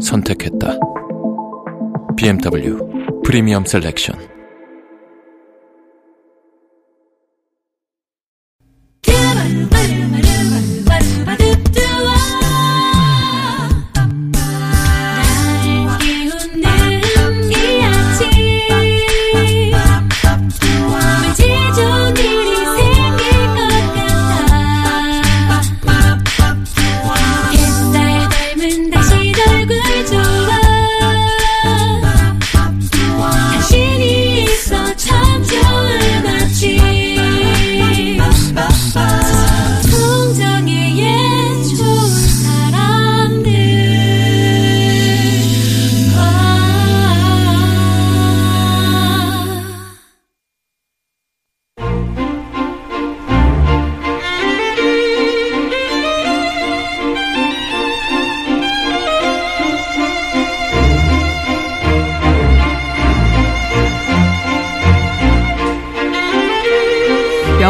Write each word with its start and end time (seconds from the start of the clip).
선택했다. 0.00 0.78
BMW 2.16 3.22
프리미엄 3.24 3.64
셀렉션. 3.64 4.29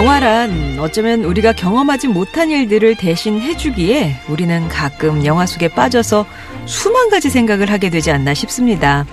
영화란 0.00 0.78
어쩌면 0.78 1.24
우리가 1.24 1.52
경험하지 1.52 2.08
못한 2.08 2.50
일들을 2.50 2.94
대신 2.94 3.38
해주기에 3.38 4.16
우리는 4.28 4.66
가끔 4.68 5.26
영화 5.26 5.44
속에 5.44 5.68
빠져서 5.68 6.24
수만 6.64 7.10
가지 7.10 7.28
생각을 7.28 7.70
하게 7.70 7.90
되지 7.90 8.10
않나 8.10 8.32
싶습니다. 8.32 9.04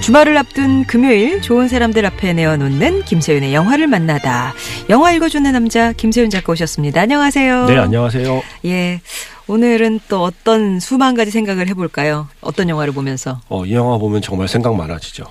주말을 0.00 0.36
앞둔 0.36 0.86
금요일 0.86 1.40
좋은 1.40 1.68
사람들 1.68 2.04
앞에 2.04 2.32
내어놓는 2.32 3.04
김세윤의 3.04 3.54
영화를 3.54 3.86
만나다. 3.86 4.54
영화 4.90 5.12
읽어주는 5.12 5.52
남자 5.52 5.92
김세윤 5.92 6.30
작가 6.30 6.50
오셨습니다. 6.50 7.02
안녕하세요. 7.02 7.66
네, 7.66 7.78
안녕하세요. 7.78 8.42
예. 8.64 9.00
오늘은 9.46 10.00
또 10.08 10.24
어떤 10.24 10.80
수만 10.80 11.14
가지 11.14 11.30
생각을 11.30 11.68
해볼까요? 11.68 12.26
어떤 12.40 12.68
영화를 12.68 12.92
보면서 12.92 13.40
어, 13.48 13.64
이 13.64 13.72
영화 13.72 13.98
보면 13.98 14.20
정말 14.20 14.48
생각 14.48 14.74
많아지죠. 14.74 15.26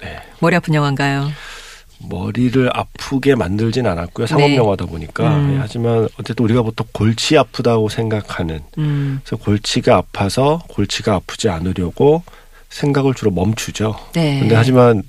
네. 0.00 0.18
머리 0.40 0.56
아픈 0.56 0.74
영화인가요? 0.74 1.30
머리를 2.08 2.70
아프게 2.72 3.34
만들진 3.34 3.86
않았고요. 3.86 4.26
상업 4.26 4.48
네. 4.48 4.56
영화다 4.56 4.86
보니까. 4.86 5.36
음. 5.36 5.54
예, 5.54 5.58
하지만 5.58 6.08
어쨌든 6.18 6.44
우리가 6.44 6.62
보통 6.62 6.86
골치 6.92 7.36
아프다고 7.36 7.88
생각하는 7.88 8.60
음, 8.78 9.20
그래서 9.24 9.42
골치가 9.42 9.96
아파서 9.96 10.62
골치가 10.68 11.14
아프지 11.14 11.48
않으려고 11.48 12.22
생각을 12.70 13.14
주로 13.14 13.30
멈추죠. 13.30 13.96
네. 14.14 14.40
근데 14.40 14.54
하지만 14.54 15.02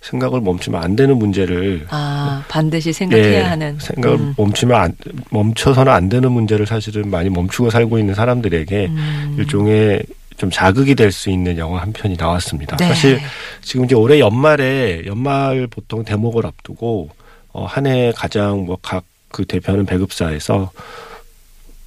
생각을 0.00 0.40
멈추면 0.40 0.80
안 0.80 0.94
되는 0.94 1.16
문제를 1.16 1.86
아 1.90 2.44
반드시 2.48 2.92
생각해야 2.92 3.40
예, 3.40 3.42
하는 3.42 3.76
생각을 3.80 4.18
음. 4.18 4.34
멈추면 4.36 4.80
안, 4.80 4.92
멈춰서는 5.30 5.92
안 5.92 6.08
되는 6.08 6.30
문제를 6.30 6.66
사실은 6.66 7.10
많이 7.10 7.28
멈추고 7.28 7.70
살고 7.70 7.98
있는 7.98 8.14
사람들에게 8.14 8.86
음. 8.86 9.36
일종의 9.38 10.02
좀 10.36 10.50
자극이 10.50 10.94
될 10.94 11.10
수 11.12 11.30
있는 11.30 11.56
영화 11.58 11.80
한 11.82 11.92
편이 11.92 12.16
나왔습니다. 12.18 12.76
네. 12.76 12.88
사실 12.88 13.20
지금 13.62 13.84
이제 13.86 13.94
올해 13.94 14.18
연말에 14.20 15.02
연말 15.06 15.66
보통 15.68 16.04
대목을 16.04 16.44
앞두고 16.46 17.08
어, 17.52 17.64
한 17.64 17.86
해 17.86 18.12
가장 18.14 18.64
뭐 18.66 18.76
각 18.82 19.04
그 19.32 19.44
대표하는 19.44 19.84
배급사에서 19.86 20.70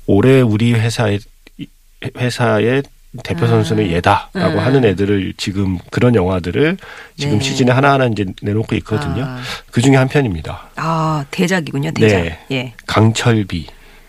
올해 0.05 0.41
우리 0.41 0.73
회사의 0.73 1.19
이- 1.57 1.67
회사의 2.17 2.83
대표 3.23 3.45
아. 3.45 3.47
선수는 3.47 3.89
얘다라고 3.91 4.53
음. 4.53 4.59
하는 4.59 4.85
애들을 4.85 5.33
지금 5.37 5.79
그런 5.89 6.13
영화들을 6.13 6.77
지금 7.17 7.39
네. 7.39 7.43
시즌에 7.43 7.71
하나하나 7.71 8.05
이제 8.05 8.25
내놓고 8.41 8.75
있거든요. 8.77 9.23
아, 9.25 9.41
그 9.71 9.81
중에 9.81 9.95
한 9.95 10.07
편입니다. 10.07 10.69
아, 10.75 11.25
대작이군요, 11.31 11.91
대작. 11.91 12.21
네. 12.21 12.39
예. 12.51 12.73
강철비. 12.85 13.65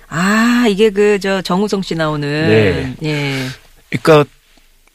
아, 0.08 0.66
이게 0.68 0.90
그, 0.90 1.18
저, 1.20 1.40
정우성 1.40 1.80
씨 1.82 1.94
나오는. 1.94 2.28
네. 2.28 2.94
예. 3.04 3.36
그러니까 3.90 4.24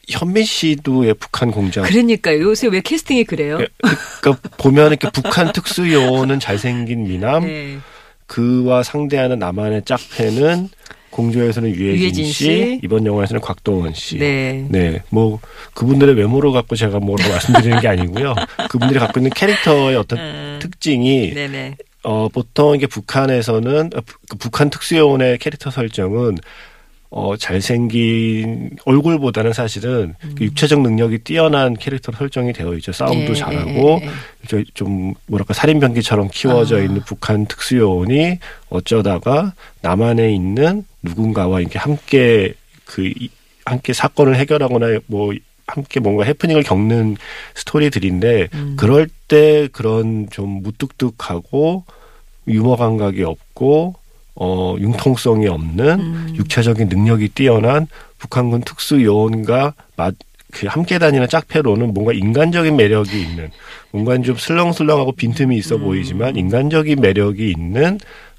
현민 0.08 0.44
씨도 0.44 1.04
의 1.04 1.14
북한 1.14 1.50
공작. 1.50 1.82
그러니까요. 1.82 2.40
요새 2.42 2.68
왜 2.68 2.80
캐스팅이 2.80 3.24
그래요? 3.24 3.58
예, 3.60 3.66
그러니까 4.20 4.48
보면 4.56 4.88
이렇게 4.88 5.10
북한 5.10 5.52
특수 5.52 5.92
요원은 5.92 6.38
잘생긴 6.38 7.04
미남, 7.04 7.44
네. 7.44 7.78
그와 8.26 8.82
상대하는 8.82 9.38
남한의 9.38 9.84
짝패는 9.84 10.68
공조에서는 11.10 11.70
유해진, 11.70 12.02
유해진 12.02 12.24
씨, 12.26 12.32
씨. 12.32 12.80
이번 12.84 13.06
영화에서는 13.06 13.40
곽도원 13.40 13.94
씨. 13.94 14.18
네. 14.18 14.66
네, 14.68 15.02
뭐 15.08 15.40
그분들의 15.74 16.14
외모를 16.14 16.52
갖고 16.52 16.76
제가 16.76 17.00
뭐라고 17.00 17.30
말씀드리는 17.30 17.80
게 17.80 17.88
아니고요. 17.88 18.34
그분들이 18.68 19.00
갖고 19.00 19.18
있는 19.18 19.30
캐릭터의 19.30 19.96
어떤 19.96 20.18
음. 20.18 20.58
특징이 20.60 21.32
네네. 21.34 21.76
어 22.02 22.28
보통 22.28 22.76
이게 22.76 22.86
북한에서는 22.86 23.90
그 24.28 24.36
북한 24.36 24.70
특수요원의 24.70 25.38
캐릭터 25.38 25.70
설정은 25.70 26.36
어 27.10 27.36
잘생긴 27.36 28.70
얼굴보다는 28.84 29.52
사실은 29.52 30.14
그 30.36 30.44
육체적 30.44 30.80
능력이 30.80 31.18
뛰어난 31.18 31.74
캐릭터로 31.74 32.16
설정이 32.18 32.52
되어 32.52 32.74
있죠. 32.74 32.92
싸움도 32.92 33.26
음. 33.26 33.30
예, 33.30 33.34
잘하고 33.34 34.00
예, 34.02 34.06
예. 34.06 34.10
저- 34.48 34.62
좀 34.74 35.14
뭐랄까 35.26 35.54
살인병기처럼 35.54 36.28
키워져 36.32 36.78
아. 36.78 36.80
있는 36.80 37.00
북한 37.06 37.46
특수요원이 37.46 38.38
어쩌다가 38.70 39.54
남한에 39.82 40.32
있는 40.34 40.84
누군가와 41.02 41.60
이렇게 41.60 41.78
함께 41.78 42.54
그 42.84 43.06
이- 43.06 43.30
함께 43.64 43.92
사건을 43.92 44.36
해결하거나 44.36 45.00
뭐 45.06 45.32
함께 45.68 45.98
뭔가 46.00 46.24
해프닝을 46.24 46.62
겪는 46.62 47.16
스토리들인데 47.54 48.48
음. 48.54 48.74
그럴 48.78 49.08
때 49.28 49.68
그런 49.72 50.28
좀 50.30 50.62
무뚝뚝하고 50.62 51.84
유머 52.48 52.76
감각이 52.76 53.22
없고 53.24 53.94
어 54.36 54.76
융통성이 54.78 55.48
없는 55.48 56.00
음. 56.00 56.34
육체적인 56.36 56.88
능력이 56.88 57.30
뛰어난 57.30 57.86
북한군 58.18 58.62
특수요원과 58.62 59.74
맞, 59.96 60.14
그 60.52 60.66
함께 60.66 60.98
다니는 60.98 61.28
짝패로는 61.28 61.92
뭔가 61.92 62.12
인간적인 62.12 62.76
매력이 62.76 63.20
있는 63.20 63.50
뭔가 63.90 64.18
좀 64.20 64.36
슬렁슬렁하고 64.36 65.12
빈틈이 65.12 65.56
있어 65.56 65.76
음. 65.76 65.82
보이지만 65.82 66.36
인간적인 66.36 67.00
매력이 67.00 67.50
있는 67.50 67.98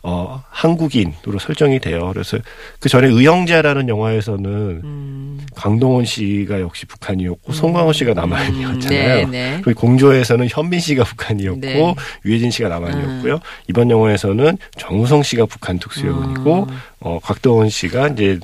어 0.09 0.41
한국인으로 0.49 1.37
설정이 1.37 1.81
돼요. 1.81 2.09
그래서 2.13 2.37
그 2.79 2.87
전에 2.87 3.09
의형제라는 3.09 3.89
영화에서는 3.89 4.45
음. 4.81 5.45
강동원 5.53 6.05
씨가 6.05 6.61
역시 6.61 6.85
북한이었고 6.85 7.51
송강호 7.51 7.91
씨가 7.91 8.13
남한이었잖아요. 8.13 9.25
음. 9.25 9.31
네, 9.31 9.55
네. 9.55 9.61
그리고 9.61 9.81
공조에서는 9.81 10.47
현민 10.49 10.79
씨가 10.79 11.03
북한이었고 11.03 11.59
네. 11.59 11.95
유해진 12.23 12.51
씨가 12.51 12.69
남한이었고요. 12.69 13.39
이번 13.67 13.91
영화에서는 13.91 14.57
정우성 14.77 15.23
씨가 15.23 15.45
북한 15.45 15.77
특수요원이고 15.77 16.67
음. 16.69 16.77
어, 17.01 17.19
곽도원 17.21 17.67
씨가 17.67 18.07
이제 18.07 18.39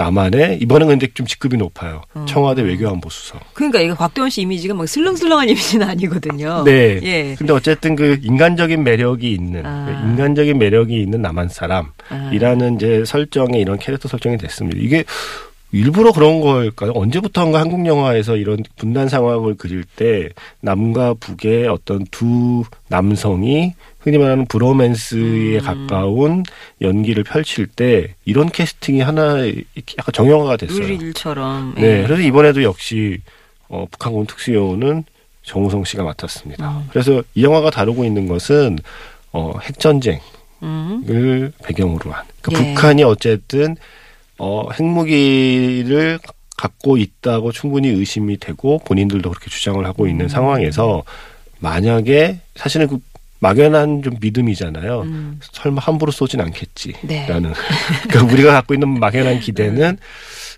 남한에 0.00 0.58
이번엔 0.62 0.88
근데 0.88 1.08
좀 1.12 1.26
직급이 1.26 1.58
높아요. 1.58 2.00
음. 2.16 2.24
청와대 2.26 2.62
외교안보 2.62 3.10
수석. 3.10 3.40
그러니까 3.52 3.80
이거 3.80 3.94
곽도원 3.94 4.30
씨 4.30 4.40
이미지가 4.40 4.72
막 4.72 4.88
슬렁슬렁한 4.88 5.50
이미지는 5.50 5.86
아니거든요. 5.86 6.64
네. 6.64 7.00
예. 7.02 7.34
근데 7.36 7.52
어쨌든 7.52 7.96
그 7.96 8.18
인간적인 8.22 8.82
매력이 8.82 9.30
있는 9.30 9.66
아. 9.66 10.06
인간적인 10.10 10.58
매력이 10.58 10.98
있는 11.02 11.20
남한 11.20 11.50
사람이라는 11.50 12.72
아. 12.72 12.76
이제 12.76 13.04
설정에 13.04 13.58
이런 13.58 13.78
캐릭터 13.78 14.08
설정이 14.08 14.38
됐습니다. 14.38 14.78
이게 14.80 15.04
일부러 15.72 16.12
그런 16.12 16.40
걸까요? 16.40 16.92
언제부턴가 16.94 17.60
한국 17.60 17.86
영화에서 17.86 18.36
이런 18.36 18.62
분단 18.76 19.08
상황을 19.08 19.54
그릴 19.54 19.84
때 19.84 20.30
남과 20.60 21.14
북의 21.14 21.68
어떤 21.68 22.04
두 22.10 22.64
남성이 22.88 23.74
흔히 24.00 24.18
말하는 24.18 24.46
브로맨스에 24.46 25.58
음. 25.58 25.60
가까운 25.60 26.42
연기를 26.80 27.22
펼칠 27.22 27.66
때 27.66 28.14
이런 28.24 28.50
캐스팅이 28.50 29.00
하나 29.00 29.46
약간 29.46 30.12
정형화가 30.12 30.56
됐어요. 30.56 30.82
의릴처럼. 30.82 31.74
예. 31.78 31.80
네, 31.80 32.02
그래서 32.02 32.22
이번에도 32.22 32.62
역시 32.62 33.18
어, 33.68 33.86
북한군 33.90 34.26
특수요원은 34.26 35.04
정우성 35.42 35.84
씨가 35.84 36.02
맡았습니다. 36.02 36.68
음. 36.68 36.88
그래서 36.90 37.22
이 37.34 37.44
영화가 37.44 37.70
다루고 37.70 38.04
있는 38.04 38.26
것은 38.26 38.78
어, 39.32 39.52
핵전쟁을 39.62 40.20
음. 40.62 41.52
배경으로 41.62 42.10
한. 42.10 42.24
그러니까 42.42 42.68
예. 42.68 42.74
북한이 42.74 43.02
어쨌든 43.04 43.76
어, 44.42 44.70
핵무기를 44.72 46.18
갖고 46.56 46.96
있다고 46.96 47.52
충분히 47.52 47.88
의심이 47.88 48.38
되고 48.38 48.78
본인들도 48.78 49.28
그렇게 49.28 49.50
주장을 49.50 49.84
하고 49.84 50.06
있는 50.06 50.26
음. 50.26 50.28
상황에서 50.28 51.02
만약에 51.58 52.40
사실은 52.56 52.88
그 52.88 52.98
막연한 53.40 54.02
좀 54.02 54.16
믿음이잖아요. 54.20 55.02
음. 55.02 55.40
설마 55.40 55.80
함부로 55.80 56.10
쏘진 56.10 56.40
않겠지라는. 56.40 57.02
네. 57.06 57.26
그러니까 58.08 58.32
우리가 58.32 58.52
갖고 58.52 58.74
있는 58.74 58.98
막연한 58.98 59.40
기대는 59.40 59.98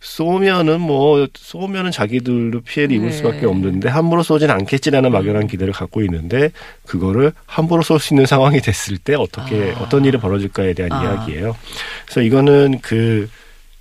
쏘면은 0.01 0.81
뭐 0.81 1.27
쏘면은 1.35 1.91
자기들도 1.91 2.61
피해를 2.61 2.97
입을 2.97 3.11
네. 3.11 3.17
수밖에 3.17 3.47
없는데 3.47 3.89
함부로 3.89 4.23
쏘진 4.23 4.51
않겠지라는 4.51 5.11
막연한 5.11 5.47
기대를 5.49 5.73
갖고 5.73 6.03
있는데 6.03 6.51
그거를 6.87 7.33
함부로 7.47 7.83
쏠 7.83 7.99
수 8.01 8.15
있는 8.15 8.27
상황이 8.27 8.61
됐을 8.61 8.99
때 8.99 9.15
어떻게 9.15 9.73
아. 9.77 9.83
어떤 9.83 10.05
일이 10.05 10.19
벌어질까에 10.19 10.75
대한 10.75 10.93
아. 10.93 11.03
이야기예요. 11.05 11.57
그래서 12.05 12.21
이거는 12.21 12.81
그 12.81 13.29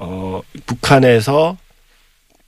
어, 0.01 0.41
북한에서 0.65 1.57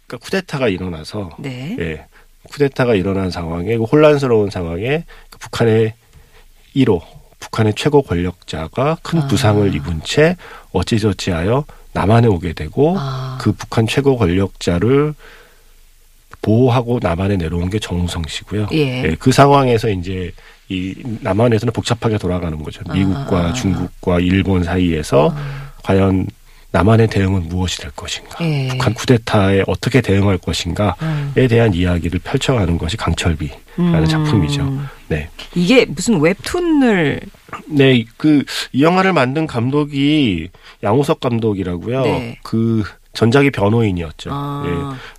그러니까 0.08 0.26
쿠데타가 0.26 0.68
일어나서 0.70 1.30
네. 1.38 1.76
예. 1.80 2.06
쿠데타가 2.50 2.96
일어난 2.96 3.30
상황에 3.30 3.78
그 3.78 3.84
혼란스러운 3.84 4.50
상황에 4.50 5.06
그 5.30 5.38
북한의 5.38 5.94
1호 6.76 7.02
북한의 7.40 7.76
최고 7.76 8.02
권력자가 8.02 8.98
큰 9.04 9.20
아. 9.20 9.28
부상을 9.28 9.74
입은 9.76 10.02
채 10.04 10.36
어찌저찌하여 10.72 11.66
남한에 11.94 12.28
오게 12.28 12.54
되고 12.54 12.96
아. 12.98 13.38
그 13.40 13.52
북한 13.52 13.86
최고 13.86 14.18
권력자를 14.18 15.14
보호하고 16.42 17.00
남한에 17.02 17.38
내려온 17.38 17.70
게 17.70 17.80
정우성 17.80 18.24
씨고요. 18.28 18.68
예. 18.72 19.16
그 19.20 19.32
상황에서 19.32 19.90
이제 19.90 20.34
이 20.70 20.96
남한에서는 21.22 21.72
복잡하게 21.72 22.18
돌아가는 22.18 22.62
거죠. 22.62 22.82
미국과 22.92 23.38
아. 23.38 23.54
중국과 23.54 24.20
일본 24.20 24.64
사이에서 24.64 25.34
과연 25.84 26.28
남한의 26.74 27.08
대응은 27.08 27.48
무엇이 27.50 27.78
될 27.80 27.92
것인가? 27.92 28.44
예. 28.44 28.68
북한 28.70 28.94
쿠데타에 28.96 29.64
어떻게 29.68 30.02
대응할 30.02 30.40
것인가에 30.40 30.92
음. 31.04 31.48
대한 31.48 31.74
이야기를 31.74 32.20
펼쳐가는 32.24 32.78
것이 32.80 32.98
강철비라는 32.98 33.60
음. 33.80 34.06
작품이죠. 34.06 34.80
네. 35.08 35.30
이게 35.56 35.86
무슨 35.86 36.20
웹툰을 36.20 37.22
네, 37.68 38.04
그 38.18 38.44
이 38.74 38.82
영화를 38.82 39.14
만든 39.14 39.46
감독이 39.46 40.50
양우석 40.84 41.20
감독이라고요. 41.20 42.02
네. 42.02 42.38
그 42.44 42.84
전작이 43.14 43.52
변호인이었죠. 43.52 44.30
아. 44.34 44.64
예. 44.66 44.70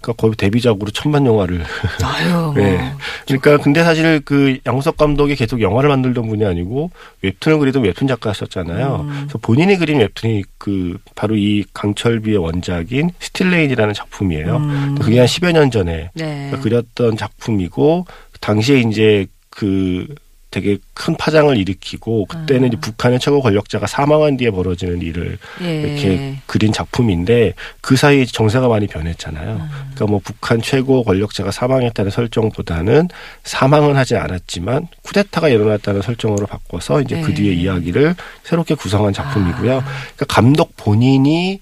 그러니까 0.01 0.13
거의 0.17 0.35
데뷔작으로 0.37 0.91
천만 0.91 1.25
영화를. 1.27 1.65
아유 2.03 2.31
뭐 2.33 2.55
네. 2.55 2.93
그러니까 3.27 3.59
근데 3.59 3.83
사실 3.85 4.21
그 4.25 4.59
양우석 4.67 4.97
감독이 4.97 5.37
계속 5.37 5.61
영화를 5.61 5.89
만들던 5.89 6.27
분이 6.29 6.45
아니고 6.45 6.91
웹툰을 7.23 7.59
그리던 7.59 7.85
웹툰 7.85 8.09
작가셨잖아요. 8.09 9.07
음. 9.09 9.17
그래서 9.23 9.39
본인이 9.39 9.77
그린 9.77 10.01
웹툰이 10.01 10.43
그 10.59 10.99
바로 11.15 11.37
이 11.37 11.65
강철비의 11.73 12.37
원작인 12.39 13.11
Steel 13.21 13.44
Rain이라는 13.44 13.95
작품이에요. 13.95 14.57
음. 14.57 14.99
그게 15.01 15.19
한 15.19 15.27
10여 15.27 15.53
년 15.53 15.71
전에 15.71 16.11
네. 16.15 16.53
그렸던 16.61 17.17
작품이고 17.17 18.07
당시에 18.41 18.81
이제 18.81 19.27
그 19.51 20.07
되게 20.55 20.79
큰 20.95 21.17
파장을 21.17 21.57
일으키고 21.57 22.27
그때는 22.27 22.71
아. 22.73 22.81
북한의 22.81 23.19
최고 23.19 23.43
권력자가 23.43 23.89
사망한 23.89 24.37
뒤에 24.37 24.53
벌어지는 24.53 25.03
일을 25.03 25.37
예. 25.63 25.81
이렇게 25.81 26.37
그린 26.47 26.73
작품인데 26.73 27.55
그 27.81 27.97
사이에 27.97 28.25
정세가 28.25 28.69
많이 28.69 28.87
변했잖아요. 28.87 29.51
음. 29.51 29.69
그러니까 29.69 30.07
뭐 30.07 30.21
북한 30.23 30.63
최고 30.63 31.03
권력자가 31.03 31.51
사망했다는 31.51 32.13
설정보다는 32.13 33.09
사망은 33.43 33.97
하지 33.97 34.15
않았지만 34.15 34.87
쿠데타가 35.03 35.49
일어났다는 35.49 36.03
설정으로 36.03 36.47
바꿔서 36.47 37.01
이제 37.01 37.21
그 37.21 37.31
네. 37.31 37.35
뒤에 37.35 37.53
이야기를 37.55 38.15
새롭게 38.45 38.77
구성한 38.77 39.13
작품이고요. 39.13 39.79
아. 39.79 39.85
그러니까 40.15 40.25
감독 40.29 40.77
본인이 40.77 41.61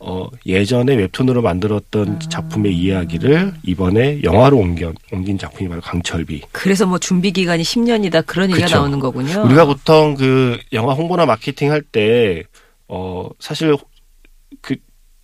어 0.00 0.28
예전에 0.44 0.94
웹툰으로 0.94 1.40
만들었던 1.42 2.06
음. 2.08 2.18
작품의 2.18 2.76
이야기를 2.76 3.54
이번에 3.64 4.22
영화로 4.22 4.58
옮겨 4.58 4.92
옮긴 5.12 5.38
작품이 5.38 5.68
바로 5.68 5.80
강철비. 5.80 6.42
그래서 6.52 6.84
뭐 6.86 6.98
준비 6.98 7.32
기간이 7.32 7.62
10년이다 7.62 8.26
그런 8.26 8.50
얘기가 8.50 8.66
그쵸. 8.66 8.76
나오는 8.78 8.98
거군요. 9.00 9.44
우리가 9.46 9.64
보통 9.64 10.14
그 10.14 10.58
영화 10.72 10.92
홍보나 10.94 11.24
마케팅 11.26 11.70
할 11.72 11.82
때 11.82 12.44
어 12.88 13.28
사실 13.40 13.76
그 14.60 14.76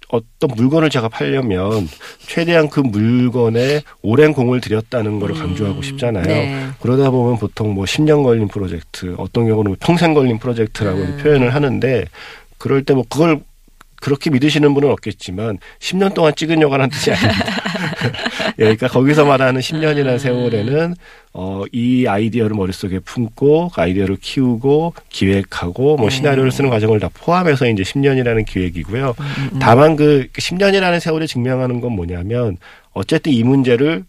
어떤 0.08 0.50
물건을 0.56 0.90
제가 0.90 1.08
팔려면 1.08 1.88
최대한 2.26 2.68
그 2.68 2.80
물건에 2.80 3.82
오랜 4.02 4.32
공을 4.32 4.60
들였다는 4.60 5.20
걸 5.20 5.32
강조하고 5.32 5.76
음. 5.78 5.82
싶잖아요. 5.82 6.25
네. 6.25 6.66
그러다 6.80 7.10
보면 7.10 7.38
보통 7.38 7.72
뭐 7.75 7.84
10년 7.84 8.22
걸린 8.25 8.48
프로젝트, 8.48 9.14
어떤 9.16 9.46
경우는 9.46 9.76
평생 9.80 10.12
걸린 10.12 10.38
프로젝트라고 10.38 10.98
음. 10.98 11.18
표현을 11.22 11.54
하는데 11.54 12.04
그럴 12.58 12.84
때 12.84 12.94
뭐 12.94 13.04
그걸 13.08 13.40
그렇게 14.02 14.31
믿으시는 14.31 14.75
분은 14.75 14.90
없겠지만 14.90 15.58
10년 15.78 16.12
동안 16.12 16.34
찍은 16.34 16.60
영화라는 16.60 16.90
뜻이 16.90 17.12
아닙니다. 17.12 17.44
예, 18.58 18.64
그러니까 18.64 18.88
거기서 18.88 19.25
말하는 19.25 19.60
10년이라는 19.60 20.19
세월에는 20.19 20.94
어, 21.34 21.62
이 21.70 22.06
아이디어를 22.08 22.56
머릿속에 22.56 22.99
품고 22.99 23.70
그 23.72 23.81
아이디어를 23.81 24.16
키우고 24.20 24.94
기획하고 25.08 25.96
뭐 25.96 26.10
네. 26.10 26.16
시나리오를 26.16 26.50
쓰는 26.50 26.69
과정을 26.69 26.99
다 26.99 27.10
포함해서 27.14 27.69
이제 27.69 27.84
10년이라는 27.84 28.44
기획이고요. 28.44 29.14
음. 29.19 29.58
다만 29.60 29.94
그 29.94 30.26
10년이라는 30.32 30.99
세월이 30.99 31.28
증명하는 31.28 31.81
건 31.81 31.93
뭐냐면 31.93 32.56
어쨌든 32.94 33.31
이 33.31 33.44
문제를 33.44 34.04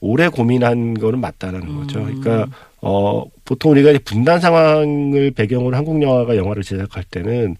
오래 0.00 0.26
고민한 0.26 0.94
거는 0.94 1.20
맞다라는 1.20 1.76
거죠. 1.76 2.00
음. 2.00 2.20
그러니까 2.20 2.56
어 2.80 3.22
보통 3.48 3.72
우리가 3.72 3.98
분단 4.04 4.40
상황을 4.40 5.30
배경으로 5.30 5.74
한국 5.74 6.02
영화가 6.02 6.36
영화를 6.36 6.62
제작할 6.62 7.02
때는 7.04 7.56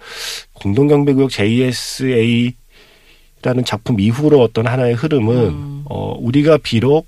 공동경비구역 0.53 1.31
JSA라는 1.31 2.53
작품 3.65 3.99
이후로 3.99 4.39
어떤 4.43 4.67
하나의 4.67 4.93
흐름은 4.93 5.35
음. 5.35 5.83
어 5.87 6.15
우리가 6.21 6.59
비록 6.59 7.07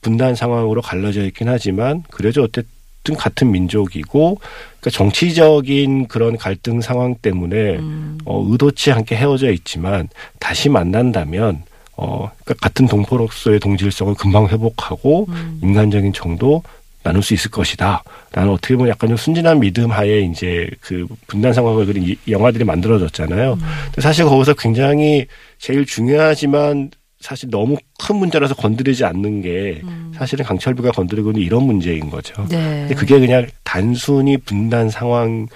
분단 0.00 0.34
상황으로 0.34 0.82
갈라져 0.82 1.24
있긴 1.24 1.48
하지만 1.48 2.02
그래도 2.10 2.42
어쨌든 2.42 3.14
같은 3.16 3.52
민족이고 3.52 4.40
그러니까 4.80 4.90
정치적인 4.90 6.08
그런 6.08 6.36
갈등 6.36 6.80
상황 6.80 7.14
때문에 7.14 7.76
음. 7.76 8.18
어, 8.24 8.44
의도치 8.50 8.90
않게 8.90 9.14
헤어져 9.14 9.52
있지만 9.52 10.08
다시 10.40 10.68
만난다면 10.68 11.62
어, 11.96 12.28
그러니까 12.42 12.54
같은 12.60 12.88
동포로서의 12.88 13.60
동질성을 13.60 14.14
금방 14.14 14.48
회복하고 14.48 15.26
음. 15.28 15.60
인간적인 15.62 16.12
정도 16.12 16.64
나눌 17.06 17.22
수 17.22 17.34
있을 17.34 17.50
것이다. 17.52 18.02
라는 18.32 18.50
어떻게 18.52 18.74
보면 18.74 18.90
약간 18.90 19.08
좀 19.08 19.16
순진한 19.16 19.60
믿음 19.60 19.92
하에 19.92 20.20
이제 20.22 20.68
그 20.80 21.06
분단 21.28 21.52
상황을 21.52 21.86
그린 21.86 22.02
이- 22.02 22.16
영화들이 22.28 22.64
만들어졌잖아요. 22.64 23.52
음. 23.52 23.58
근데 23.86 24.00
사실 24.00 24.24
거기서 24.24 24.54
굉장히 24.54 25.26
제일 25.58 25.86
중요하지만 25.86 26.90
사실 27.20 27.48
너무 27.50 27.76
큰 28.04 28.16
문제라서 28.16 28.54
건드리지 28.54 29.04
않는 29.04 29.40
게 29.42 29.80
음. 29.84 30.12
사실은 30.16 30.44
강철비가 30.44 30.90
건드리고 30.90 31.30
있는 31.30 31.42
이런 31.42 31.62
문제인 31.64 32.10
거죠. 32.10 32.44
네. 32.48 32.80
근데 32.88 32.94
그게 32.94 33.18
그냥 33.20 33.46
단순히 33.62 34.36
분단 34.36 34.90
상황 34.90 35.46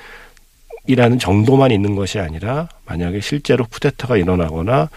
이라는 0.87 1.19
정도만 1.19 1.71
있는 1.71 1.95
것이 1.95 2.19
아니라 2.19 2.69
만약에 2.87 3.21
실제로 3.21 3.65
쿠데타가 3.67 4.17
일어나거나 4.17 4.89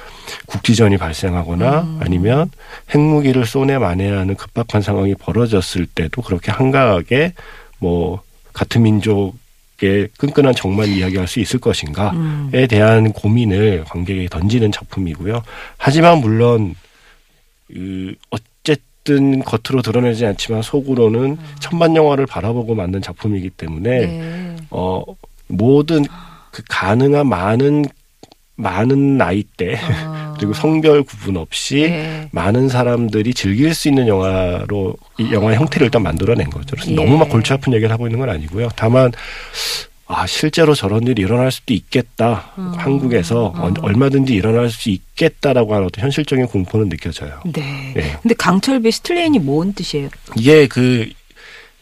국지전이 0.45 0.97
발생하거나 0.97 1.81
음. 1.81 1.99
아니면 2.01 2.49
핵무기를 2.91 3.45
쏘내 3.45 3.77
만회하는 3.77 4.35
급박한 4.35 4.81
상황이 4.81 5.13
벌어졌을 5.13 5.85
때도 5.85 6.21
그렇게 6.21 6.51
한가하게 6.51 7.33
뭐 7.79 8.21
같은 8.53 8.83
민족의 8.83 10.09
끈끈한 10.17 10.55
정만 10.55 10.87
이야기할 10.87 11.27
수 11.27 11.39
있을 11.39 11.59
것인가에 11.59 12.11
음. 12.13 12.67
대한 12.69 13.11
고민을 13.11 13.83
관객에게 13.87 14.29
던지는 14.29 14.71
작품이고요. 14.71 15.43
하지만 15.77 16.19
물론 16.19 16.75
그 17.67 18.15
어쨌든 18.29 19.43
겉으로 19.43 19.81
드러내지 19.81 20.25
않지만 20.25 20.61
속으로는 20.61 21.37
천만 21.59 21.95
영화를 21.95 22.25
바라보고 22.25 22.73
만든 22.73 23.01
작품이기 23.01 23.49
때문에 23.51 23.99
네. 24.05 24.55
어 24.69 25.03
모든 25.57 26.05
그 26.51 26.61
가능한 26.69 27.27
많은 27.27 27.85
많은 28.55 29.17
나이대 29.17 29.77
아. 29.77 30.33
그리고 30.37 30.53
성별 30.53 31.03
구분 31.03 31.37
없이 31.37 31.81
네. 31.83 32.27
많은 32.31 32.69
사람들이 32.69 33.33
즐길 33.33 33.73
수 33.73 33.87
있는 33.87 34.07
영화로 34.07 34.95
이 35.17 35.31
영화의 35.31 35.57
형태를 35.57 35.85
일단 35.85 36.03
만들어낸 36.03 36.49
거죠. 36.49 36.75
그래서 36.75 36.91
예. 36.91 36.95
너무 36.95 37.17
막 37.17 37.29
골치 37.29 37.53
아픈 37.53 37.73
얘기를 37.73 37.91
하고 37.91 38.07
있는 38.07 38.19
건 38.19 38.29
아니고요. 38.29 38.69
다만 38.75 39.11
아 40.05 40.27
실제로 40.27 40.75
저런 40.75 41.07
일이 41.07 41.21
일어날 41.21 41.51
수도 41.51 41.73
있겠다. 41.73 42.51
음. 42.57 42.73
한국에서 42.75 43.53
음. 43.55 43.73
얼마든지 43.81 44.33
일어날 44.33 44.69
수 44.69 44.89
있겠다라고 44.89 45.73
하는 45.73 45.87
어떤 45.87 46.03
현실적인 46.03 46.47
공포는 46.47 46.89
느껴져요. 46.89 47.39
네. 47.45 47.93
예. 47.95 48.17
근데 48.21 48.35
강철비 48.35 48.91
Steel 48.91 49.15
Rain이 49.15 49.39
뭔 49.39 49.73
뜻이에요? 49.73 50.09
이게 50.35 50.67
그 50.67 51.09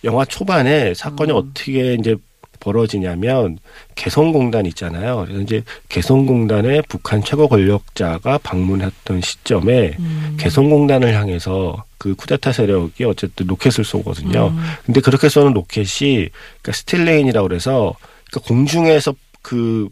영화 0.03 0.23
초반에 0.25 0.93
사건이 0.93 1.31
음. 1.31 1.37
어떻게 1.37 1.95
이제 1.95 2.15
벌어지냐면 2.61 3.57
개성공단 3.95 4.65
있잖아요. 4.67 5.25
그래서 5.25 5.41
이제 5.41 5.63
개성공단에 5.89 6.83
북한 6.87 7.21
최고 7.21 7.49
권력자가 7.49 8.37
방문했던 8.37 9.19
시점에 9.19 9.97
음. 9.99 10.37
개성공단을 10.39 11.13
향해서 11.13 11.83
그 11.97 12.15
쿠데타 12.15 12.53
세력이 12.53 13.03
어쨌든 13.03 13.47
로켓을 13.47 13.83
쏘거든요. 13.83 14.47
음. 14.47 14.63
근데 14.85 15.01
그렇게 15.01 15.27
쏘는 15.27 15.53
로켓이 15.53 16.29
그러니까 16.61 16.71
steel 16.71 16.98
rain이라고 16.98 17.47
그래서 17.49 17.95
그러니까 18.29 18.47
공중에서 18.47 19.13
그 19.41 19.89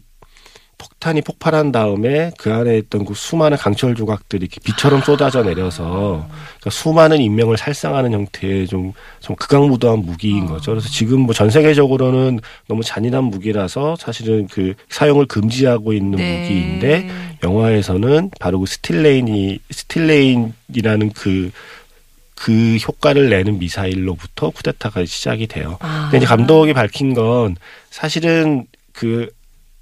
폭탄이 0.80 1.20
폭발한 1.22 1.72
다음에 1.72 2.30
그 2.38 2.52
안에 2.52 2.78
있던 2.78 3.04
그 3.04 3.12
수많은 3.14 3.58
강철 3.58 3.94
조각들이 3.94 4.44
이렇게 4.44 4.60
비처럼 4.64 5.02
쏟아져 5.02 5.42
내려서 5.42 6.26
그러니까 6.28 6.70
수많은 6.70 7.20
인명을 7.20 7.58
살상하는 7.58 8.12
형태의 8.12 8.66
좀, 8.66 8.92
좀 9.20 9.36
극악무도한 9.36 9.98
무기인 10.00 10.46
거죠. 10.46 10.70
그래서 10.72 10.88
지금 10.88 11.20
뭐 11.20 11.34
전 11.40 11.48
세계적으로는 11.48 12.40
너무 12.68 12.82
잔인한 12.82 13.24
무기라서 13.24 13.96
사실은 13.96 14.46
그 14.48 14.74
사용을 14.90 15.24
금지하고 15.26 15.94
있는 15.94 16.18
네. 16.18 16.42
무기인데 16.42 17.10
영화에서는 17.42 18.30
바로 18.38 18.60
그 18.60 18.66
스틸레인이 18.66 19.58
스틸레인이라는 19.70 21.12
그그 21.14 22.76
효과를 22.86 23.30
내는 23.30 23.58
미사일로부터 23.58 24.50
쿠데타가 24.50 25.04
시작이 25.06 25.46
돼요. 25.46 25.78
아. 25.80 26.08
근데 26.10 26.18
이제 26.18 26.26
감독이 26.26 26.72
밝힌 26.74 27.14
건 27.14 27.56
사실은 27.90 28.66
그 28.92 29.30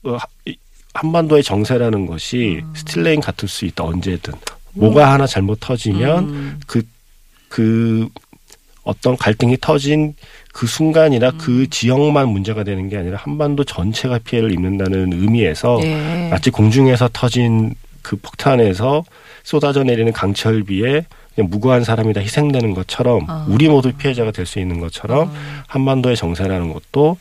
어, 0.04 0.16
한반도의 0.94 1.42
정세라는 1.42 2.06
것이 2.06 2.62
steel 2.74 3.00
rain 3.00 3.20
같을 3.20 3.48
수 3.48 3.64
있다 3.64 3.84
언제든 3.84 4.34
뭐가 4.74 5.12
하나 5.12 5.26
잘못 5.26 5.58
터지면 5.60 6.24
음. 6.28 6.60
그그 6.66 8.08
어떤 8.84 9.16
갈등이 9.16 9.58
터진 9.60 10.14
그 10.52 10.66
순간이나 10.66 11.30
음. 11.30 11.38
그 11.38 11.68
지역만 11.68 12.28
문제가 12.28 12.64
되는 12.64 12.88
게 12.88 12.96
아니라 12.96 13.18
한반도 13.18 13.64
전체가 13.64 14.18
피해를 14.18 14.50
입는다는 14.52 15.12
의미에서 15.12 15.80
예. 15.82 16.28
마치 16.30 16.50
공중에서 16.50 17.10
터진 17.12 17.74
그 18.02 18.16
폭탄에서 18.16 19.04
쏟아져 19.44 19.84
내리는 19.84 20.10
강철비에 20.12 21.04
그냥 21.34 21.50
무고한 21.50 21.84
사람이 21.84 22.12
다 22.14 22.20
희생되는 22.20 22.74
것처럼 22.74 23.24
아. 23.28 23.46
우리 23.48 23.68
모두 23.68 23.92
피해자가 23.92 24.30
될 24.30 24.46
수 24.46 24.58
있는 24.58 24.80
것처럼 24.80 25.28
아. 25.28 25.64
한반도의 25.66 26.16
정세라는 26.16 26.72
것도 26.72 27.18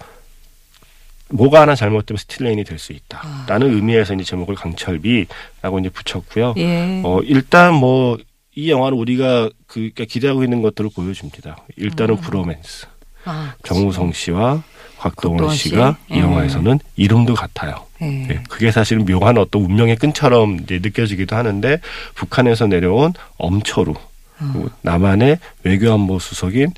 뭐가 1.30 1.62
하나 1.62 1.76
잘못되면 1.76 2.18
steel 2.18 2.41
rain이 2.41 2.64
될 2.64 2.80
수 2.80 2.94
있다라는 2.94 3.74
의미에서 3.76 4.14
이제 4.14 4.24
제목을 4.24 4.56
강철비라고 4.56 5.80
이제 5.80 5.90
붙였고요. 5.90 6.54
예. 6.58 7.02
어 7.04 7.22
일단 7.24 7.74
뭐 7.74 8.18
이 8.58 8.72
영화는 8.72 8.98
우리가 8.98 9.52
그 9.68 9.74
그러니까 9.76 10.06
기대하고 10.06 10.44
있는 10.44 10.64
것들을 10.64 10.90
보여줍니다. 10.96 11.58
일단은 11.76 12.16
음. 12.16 12.22
브로맨스. 12.22 12.88
아. 13.26 13.54
정우성 13.64 14.14
씨와 14.14 14.64
곽동원 14.98 15.54
씨가 15.54 15.98
씨. 16.08 16.16
이 16.16 16.18
음. 16.18 16.24
영화에서는 16.24 16.80
이름도 16.96 17.36
같아요. 17.36 17.86
예. 18.02 18.06
네, 18.06 18.44
그게 18.50 18.72
사실은 18.72 19.06
묘한 19.06 19.38
어떤 19.38 19.62
운명의 19.62 19.98
끈처럼 19.98 20.62
이제 20.64 20.80
느껴지기도 20.82 21.36
하는데 21.36 21.80
북한에서 22.16 22.66
내려온 22.66 23.14
엄철우 23.38 23.94
음. 24.42 24.50
그리고 24.54 24.70
남한의 24.82 25.38
외교안보 25.64 26.18
수석인 26.18 26.72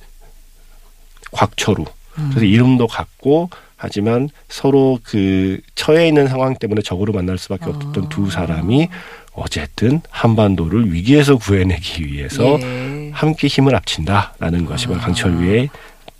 곽철우 1.32 1.86
음. 2.18 2.30
그래서 2.32 2.46
이름도 2.46 2.88
같고 2.88 3.50
하지만 3.82 4.30
서로 4.50 5.00
그 5.04 5.60
처해 5.74 6.10
있는 6.10 6.28
상황 6.28 6.54
때문에 6.54 6.82
적으로 6.82 7.14
만날 7.14 7.38
수밖에 7.38 7.66
아. 7.66 7.70
없었던 7.70 8.10
두 8.10 8.30
사람이 8.30 8.90
어쨌든 9.34 10.02
한반도를 10.10 10.94
위기에서 10.94 11.38
구해내기 11.38 12.06
위해서 12.06 12.60
예. 12.62 13.10
함께 13.14 13.48
힘을 13.48 13.74
합친다라는 13.74 14.66
것이 14.66 14.88
바로 14.88 15.00
아. 15.00 15.04
강철위의 15.04 15.70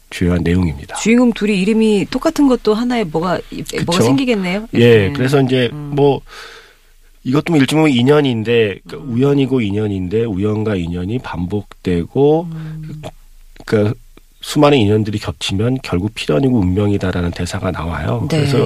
주요한 0.10 0.42
내용입니다. 0.42 0.96
주인공 0.96 1.34
둘이 1.34 1.62
이름이 1.62 2.08
똑같은 2.10 2.48
것도 2.48 2.74
하나의 2.74 3.04
뭐가 3.04 3.42
뭐가 3.52 3.92
그쵸. 3.92 4.04
생기겠네요. 4.04 4.68
예, 4.76 5.08
네. 5.10 5.14
그래서 5.14 5.42
이제 5.42 5.70
음. 5.74 5.92
뭐 5.94 6.22
이것도 7.26 7.52
뭐 7.52 7.60
일종의 7.60 7.94
인연인데 7.94 8.80
그러니까 8.88 9.12
우연이고 9.12 9.60
인연인데 9.60 10.24
우연과 10.24 10.76
인연이 10.76 11.20
반복되고 11.20 12.48
음. 12.50 13.02
그러니까 13.66 13.94
수많은 14.50 14.80
인연들이 14.80 15.20
겹치면 15.20 15.78
결국 15.84 16.16
필연이고 16.16 16.58
운명이다라는 16.58 17.30
대사가 17.30 17.70
나와요. 17.70 18.28
네. 18.32 18.40
그래서 18.40 18.66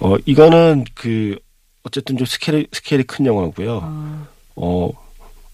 어 0.00 0.16
이거는 0.24 0.86
그 0.94 1.38
어쨌든 1.82 2.16
좀 2.16 2.24
스케일이 2.26 2.66
스케일이 2.72 3.04
큰 3.04 3.26
영화고요. 3.26 3.76
어, 3.76 4.26
어 4.56 4.90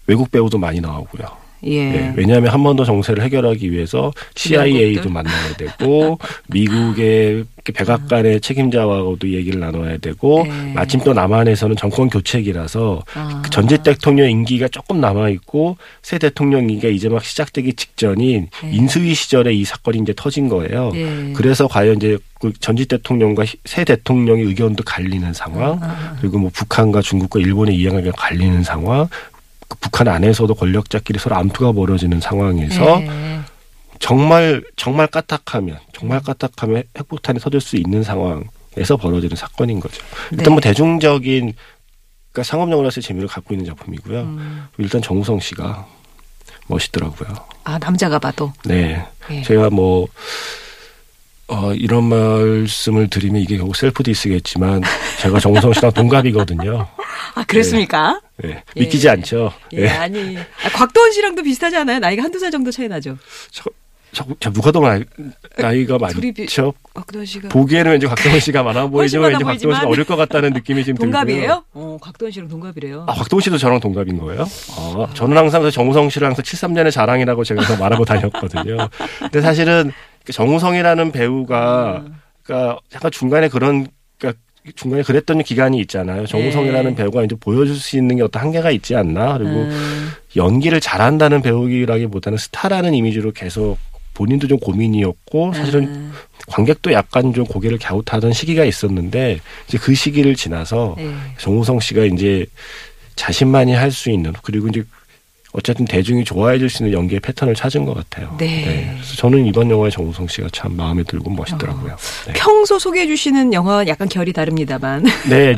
외국 0.07 0.31
배우도 0.31 0.57
많이 0.57 0.79
나오고요. 0.79 1.44
예. 1.65 1.85
네, 1.91 2.13
왜냐하면 2.15 2.51
한반도 2.51 2.85
정세를 2.85 3.23
해결하기 3.23 3.71
위해서 3.71 4.13
CIA도? 4.35 5.09
만나야 5.09 5.53
되고 5.57 6.19
미국의 6.49 7.45
백악관의 7.73 8.41
책임자와도 8.41 9.17
얘기를 9.23 9.59
나눠야 9.59 9.97
되고 9.97 10.43
네. 10.47 10.73
마침 10.73 10.99
또 11.01 11.13
남한에서는 11.13 11.75
정권 11.75 12.09
교체기라서 12.09 13.03
아. 13.15 13.41
그 13.43 13.49
전직 13.49 13.81
대통령 13.81 14.29
임기가 14.29 14.67
조금 14.67 15.01
남아 15.01 15.29
있고 15.29 15.77
새 16.03 16.19
대통령 16.19 16.61
임기가 16.69 16.89
이제 16.89 17.09
막 17.09 17.23
시작되기 17.23 17.73
직전인 17.73 18.47
네. 18.63 18.69
인수위 18.71 19.15
시절에 19.15 19.53
이 19.53 19.63
사건이 19.65 19.97
이제 19.99 20.13
터진 20.15 20.47
거예요. 20.49 20.91
예. 20.93 21.33
그래서 21.35 21.67
과연 21.67 21.95
이제 21.97 22.17
그 22.39 22.53
전직 22.59 22.87
대통령과 22.89 23.43
히- 23.45 23.57
새 23.65 23.83
대통령의 23.83 24.45
의견도 24.45 24.83
갈리는 24.83 25.33
상황, 25.33 25.79
아. 25.81 26.15
그리고 26.19 26.37
뭐 26.37 26.51
북한과 26.53 27.01
중국과 27.01 27.39
일본의 27.39 27.75
이해관계가 27.77 28.15
갈리는 28.17 28.61
상황, 28.61 29.07
그 29.31 29.34
북한 29.79 30.07
안에서도 30.07 30.53
권력자끼리 30.53 31.19
서로 31.19 31.35
암투가 31.35 31.71
벌어지는 31.73 32.19
상황에서 32.19 33.01
예. 33.01 33.39
정말 33.99 34.63
정말 34.75 35.07
까딱하면 35.07 35.79
정말 35.93 36.21
까딱하면 36.21 36.83
핵폭탄이 36.97 37.39
터질 37.39 37.61
수 37.61 37.77
있는 37.77 38.03
상황에서 38.03 38.97
벌어지는 38.99 39.35
사건인 39.35 39.79
거죠. 39.79 40.03
일단 40.31 40.45
네. 40.45 40.49
뭐 40.49 40.59
대중적인 40.59 41.53
그러니까 42.31 42.43
상업 42.43 42.69
영화로서의 42.69 43.01
재미를 43.01 43.27
갖고 43.27 43.53
있는 43.53 43.65
작품이고요. 43.65 44.21
음. 44.21 44.67
일단 44.77 45.01
정우성 45.01 45.39
씨가 45.39 45.87
멋있더라고요. 46.67 47.29
아 47.63 47.77
남자가 47.79 48.19
봐도. 48.19 48.51
네, 48.65 49.05
예. 49.31 49.41
제가 49.43 49.69
뭐 49.69 50.07
어, 51.47 51.73
이런 51.73 52.05
말씀을 52.05 53.07
드리면 53.09 53.41
이게 53.41 53.57
결국 53.57 53.75
셀프 53.75 54.03
디스겠지만 54.03 54.81
제가 55.21 55.39
정우성 55.39 55.73
씨랑 55.73 55.91
동갑이거든요. 55.93 56.87
아 57.35 57.43
그렇습니까? 57.45 58.19
네, 58.37 58.63
믿기지 58.75 59.07
예. 59.07 59.11
않죠. 59.11 59.51
예, 59.73 59.81
네. 59.83 59.89
아니 59.89 60.37
아, 60.37 60.69
곽도원 60.73 61.11
씨랑도 61.11 61.43
비슷하지 61.43 61.77
않아요? 61.77 61.99
나이가 61.99 62.23
한두 62.23 62.37
살 62.39 62.51
정도 62.51 62.69
차이 62.71 62.87
나죠. 62.87 63.17
저, 63.51 63.63
저, 64.11 64.25
저 64.39 64.51
누가 64.51 64.71
더 64.71 64.79
나이, 64.81 65.03
나이가 65.57 65.97
비- 65.97 66.01
많죠? 66.45 66.73
곽도원 66.93 67.25
씨가 67.25 67.49
보기에는 67.49 67.91
왠지 67.91 68.07
곽동원 68.07 68.39
씨가 68.39 68.63
많아 68.63 68.87
보이지만 68.87 69.31
왠지 69.31 69.43
곽동원 69.43 69.57
씨가 69.59 69.69
보이지만. 69.69 69.87
어릴 69.91 70.05
것 70.05 70.15
같다는 70.17 70.51
느낌이 70.53 70.83
지금 70.83 70.97
들고요. 70.97 71.11
동갑이에요? 71.11 71.63
어, 71.73 71.97
곽도원 72.01 72.31
씨랑 72.31 72.47
동갑이래요. 72.49 73.05
아, 73.07 73.13
곽동원 73.13 73.41
씨도 73.41 73.57
저랑 73.57 73.79
동갑인 73.79 74.17
거예요? 74.17 74.43
아, 74.77 75.07
저는 75.13 75.37
항상 75.37 75.61
그 75.61 75.71
정우성 75.71 76.09
씨를 76.09 76.27
항상 76.27 76.43
73년의 76.43 76.91
자랑이라고 76.91 77.43
제가 77.43 77.77
말하고 77.77 78.03
다녔거든요. 78.05 78.89
근데 79.19 79.41
사실은 79.41 79.91
그 80.25 80.33
정우성이라는 80.33 81.11
배우가 81.11 82.03
음. 82.05 82.15
그러니까 82.43 82.79
약간 82.93 83.11
중간에 83.11 83.47
그런 83.49 83.87
중간에 84.75 85.03
그랬던 85.03 85.43
기간이 85.43 85.79
있잖아요. 85.81 86.25
정우성이라는 86.25 86.91
네. 86.91 86.95
배우가 86.95 87.23
이제 87.23 87.35
보여줄 87.39 87.75
수 87.75 87.97
있는 87.97 88.15
게 88.15 88.23
어떤 88.23 88.41
한계가 88.41 88.71
있지 88.71 88.95
않나. 88.95 89.37
그리고 89.37 89.51
음, 89.51 90.09
연기를 90.35 90.79
잘한다는 90.79 91.41
배우기라기보다는 91.41 92.37
스타라는 92.37 92.93
이미지로 92.93 93.31
계속 93.31 93.77
본인도 94.15 94.47
좀 94.47 94.57
고민이었고 94.59 95.53
사실은 95.53 95.83
음, 95.83 96.13
관객도 96.47 96.93
약간 96.93 97.33
좀 97.33 97.45
고개를 97.45 97.77
갸웃하던 97.77 98.33
시기가 98.33 98.63
있었는데 98.65 99.39
이제 99.67 99.77
그 99.77 99.93
시기를 99.93 100.35
지나서 100.35 100.95
예. 100.99 101.11
정우성 101.37 101.79
씨가 101.79 102.05
이제 102.05 102.45
자신만이 103.15 103.73
할 103.73 103.91
수 103.91 104.09
있는 104.09 104.33
그리고 104.41 104.67
이제 104.67 104.83
어쨌든 105.57 105.85
대중이 105.85 106.23
좋아해 106.25 106.59
줄 106.59 106.69
수 106.69 106.83
있는 106.83 106.97
연기의 106.97 107.19
패턴을 107.21 107.55
찾은 107.55 107.85
것 107.85 107.93
같아요. 107.93 108.35
네. 108.37 108.89
그래서 108.95 109.15
저는 109.15 109.45
이번 109.45 109.69
영화의 109.69 109.91
정우성 109.91 110.27
씨가 110.27 110.49
참 110.51 110.75
마음에 110.75 111.03
들고 111.03 111.29
멋있더라고요. 111.29 111.95
네. 112.27 112.33
평소 112.35 112.77
소개해 112.77 113.07
주시는 113.07 113.53
영화와 113.53 113.87
약간 113.87 114.09
결이 114.09 114.33
다릅니다만 114.33 115.05
네. 115.29 115.55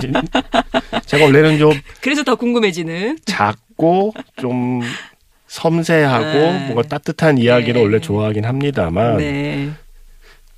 제가 1.05 1.25
원래는 1.25 1.57
좀 1.57 1.71
그래서 2.01 2.23
더 2.23 2.35
궁금해지는 2.35 3.17
작고 3.25 4.13
좀 4.39 4.81
섬세하고 5.47 6.25
네. 6.25 6.59
뭔가 6.71 6.83
따뜻한 6.83 7.37
이야기를 7.37 7.73
네. 7.73 7.79
원래 7.81 7.99
좋아하긴 7.99 8.45
합니다만 8.45 9.17
네. 9.17 9.69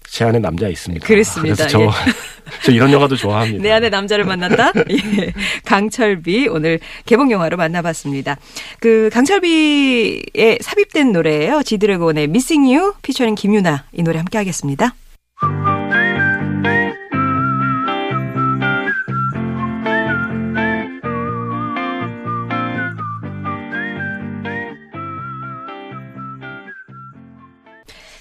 제 0.07 0.25
안에 0.25 0.39
남자 0.39 0.67
있습니다. 0.67 1.05
그렇습니다. 1.05 1.55
그래서 1.55 1.67
저, 1.69 1.83
예. 1.83 1.87
저 2.63 2.71
이런 2.71 2.91
영화도 2.91 3.15
좋아합니다. 3.15 3.61
내 3.61 3.71
안에 3.71 3.89
남자를 3.89 4.25
만났다. 4.25 4.71
예. 4.89 5.33
강철비 5.65 6.47
오늘 6.47 6.79
개봉 7.05 7.31
영화로 7.31 7.57
만나봤습니다. 7.57 8.37
그 8.79 9.09
강철비의 9.11 10.59
삽입된 10.61 11.11
노래예요. 11.11 11.63
지드래곤의 11.63 12.25
Missing 12.25 12.73
You 12.75 12.93
피처링 13.01 13.35
김유나 13.35 13.85
이 13.93 14.03
노래 14.03 14.17
함께 14.17 14.37
하겠습니다. 14.37 14.93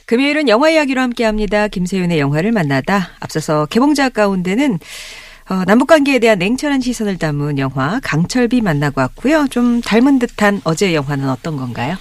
금요일은 0.08 0.48
영화 0.48 0.70
이야기로 0.70 1.02
함께합니다. 1.02 1.68
김세윤의 1.68 2.18
영화를 2.18 2.50
만나다. 2.50 3.10
앞서서 3.20 3.66
개봉작 3.66 4.14
가운데는 4.14 4.78
어, 5.50 5.64
남북관계에 5.66 6.18
대한 6.18 6.38
냉철한 6.38 6.80
시선을 6.80 7.18
담은 7.18 7.58
영화 7.58 8.00
강철비 8.02 8.62
만나고 8.62 9.02
왔고요. 9.02 9.48
좀 9.50 9.82
닮은 9.82 10.18
듯한 10.18 10.62
어제 10.64 10.94
영화는 10.94 11.28
어떤 11.28 11.58
건가요? 11.58 11.98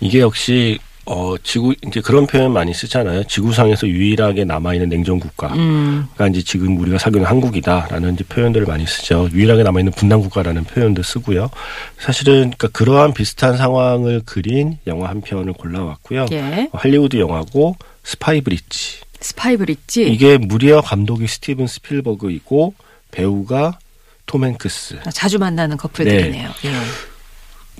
이게 0.00 0.20
역시 0.20 0.78
어 1.04 1.34
지구 1.42 1.74
이제 1.86 2.00
그런 2.00 2.26
표현 2.26 2.52
많이 2.52 2.72
쓰잖아요. 2.72 3.24
지구상에서 3.24 3.88
유일하게 3.88 4.44
남아 4.44 4.74
있는 4.74 4.88
냉전 4.88 5.18
국가가 5.18 5.54
음, 5.54 6.06
이제 6.30 6.42
지금 6.42 6.78
우리가 6.78 6.98
있는 7.06 7.24
한국이다라는 7.24 8.14
이제 8.14 8.24
표현들을 8.24 8.66
많이 8.66 8.86
쓰죠. 8.86 9.28
유일하게 9.32 9.64
남아 9.64 9.80
있는 9.80 9.92
분단 9.92 10.20
국가라는 10.20 10.64
표현도 10.64 11.02
쓰고요. 11.02 11.50
사실은 11.98 12.34
그러니까 12.56 12.68
그러한 12.68 13.14
비슷한 13.14 13.56
상황을 13.56 14.22
그린 14.24 14.78
영화 14.86 15.08
한 15.08 15.20
편을 15.20 15.54
골라왔고요. 15.54 16.26
예. 16.32 16.68
할리우드 16.72 17.16
영화고 17.18 17.76
스파이 18.04 18.40
브릿지. 18.40 19.00
스파이 19.20 19.56
브릿지. 19.56 20.04
이게 20.08 20.38
무려 20.38 20.80
감독이 20.82 21.26
스티븐 21.26 21.66
스필버그이고 21.66 22.74
배우가 23.10 23.78
톰 24.26 24.44
행크스. 24.44 25.00
아, 25.04 25.10
자주 25.10 25.38
만나는 25.38 25.76
커플들이네요. 25.76 26.48
예. 26.64 26.72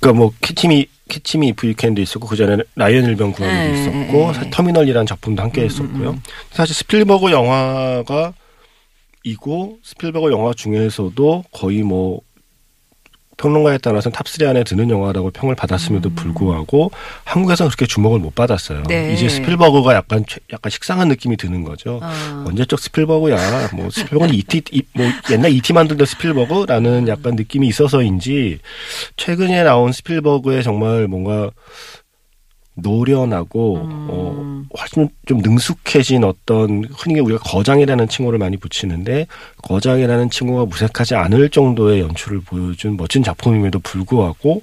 그러니까 0.03 0.13
뭐 0.19 0.33
캐치미 0.41 0.89
캐치미 1.09 1.55
유캔도 1.63 2.03
있었고 2.03 2.27
그 2.27 2.37
전에 2.37 2.63
라이언 2.75 3.05
일병 3.05 3.33
구하기도 3.33 3.73
네, 3.73 3.81
있었고 3.81 4.33
네, 4.33 4.41
네. 4.41 4.51
터미널이라는 4.51 5.07
작품도 5.07 5.43
함께 5.43 5.63
음, 5.63 5.65
했었고요. 5.67 6.11
음, 6.11 6.15
음. 6.15 6.23
사실 6.51 6.75
스필버그 6.75 7.31
영화가 7.31 8.35
이고 9.23 9.79
스필버그 9.85 10.33
영화 10.33 10.53
중에서도 10.53 11.45
거의 11.53 11.83
뭐 11.83 12.21
평론가에 13.43 13.79
따라서는 13.79 14.15
탑3 14.17 14.47
안에 14.47 14.63
드는 14.63 14.89
영화라고 14.89 15.31
평을 15.33 15.57
받았음에도 15.57 16.11
불구하고 16.11 16.93
한국에서는 17.25 17.69
그렇게 17.71 17.87
주목을 17.87 18.21
못 18.21 18.35
받았어요. 18.37 18.79
음. 18.79 18.85
네. 18.85 19.13
이제 19.13 19.29
스필버그가 19.29 19.95
약간 19.95 20.25
최- 20.29 20.39
약간 20.53 20.71
식상한 20.71 21.09
느낌이 21.09 21.37
드는 21.37 21.65
거죠. 21.65 21.99
아. 22.03 22.45
언제적 22.47 22.79
스필버그야. 22.79 23.71
뭐 23.75 23.91
스필버그는 23.91 24.33
이티 24.35 24.63
이- 24.71 24.83
뭐 24.95 25.07
옛날 25.33 25.51
이티 25.53 25.73
만들던 25.73 26.07
스필버그라는 26.07 27.09
약간 27.09 27.35
느낌이 27.35 27.67
있어서인지 27.67 28.61
최근에 29.17 29.65
나온 29.65 29.91
스필버그의 29.93 30.63
정말 30.63 31.09
뭔가 31.09 31.51
노련하고 32.75 33.77
음. 33.77 34.07
어 34.11 34.63
훨씬 34.79 35.09
좀 35.27 35.39
능숙해진 35.39 36.25
어떤 36.25 36.85
흔히 36.91 37.21
우리가 37.21 37.41
거장이라는 37.45 38.09
칭호를 38.09 38.39
많이 38.39 38.57
붙이는데 38.57 39.27
거장이라는 39.63 40.31
칭호가 40.31 40.65
무색하지 40.67 41.15
않을 41.15 41.51
정도의 41.51 42.01
연출을 42.01 42.41
보여준 42.41 42.97
멋진 42.97 43.23
작품임에도 43.23 43.79
불구하고 43.81 44.63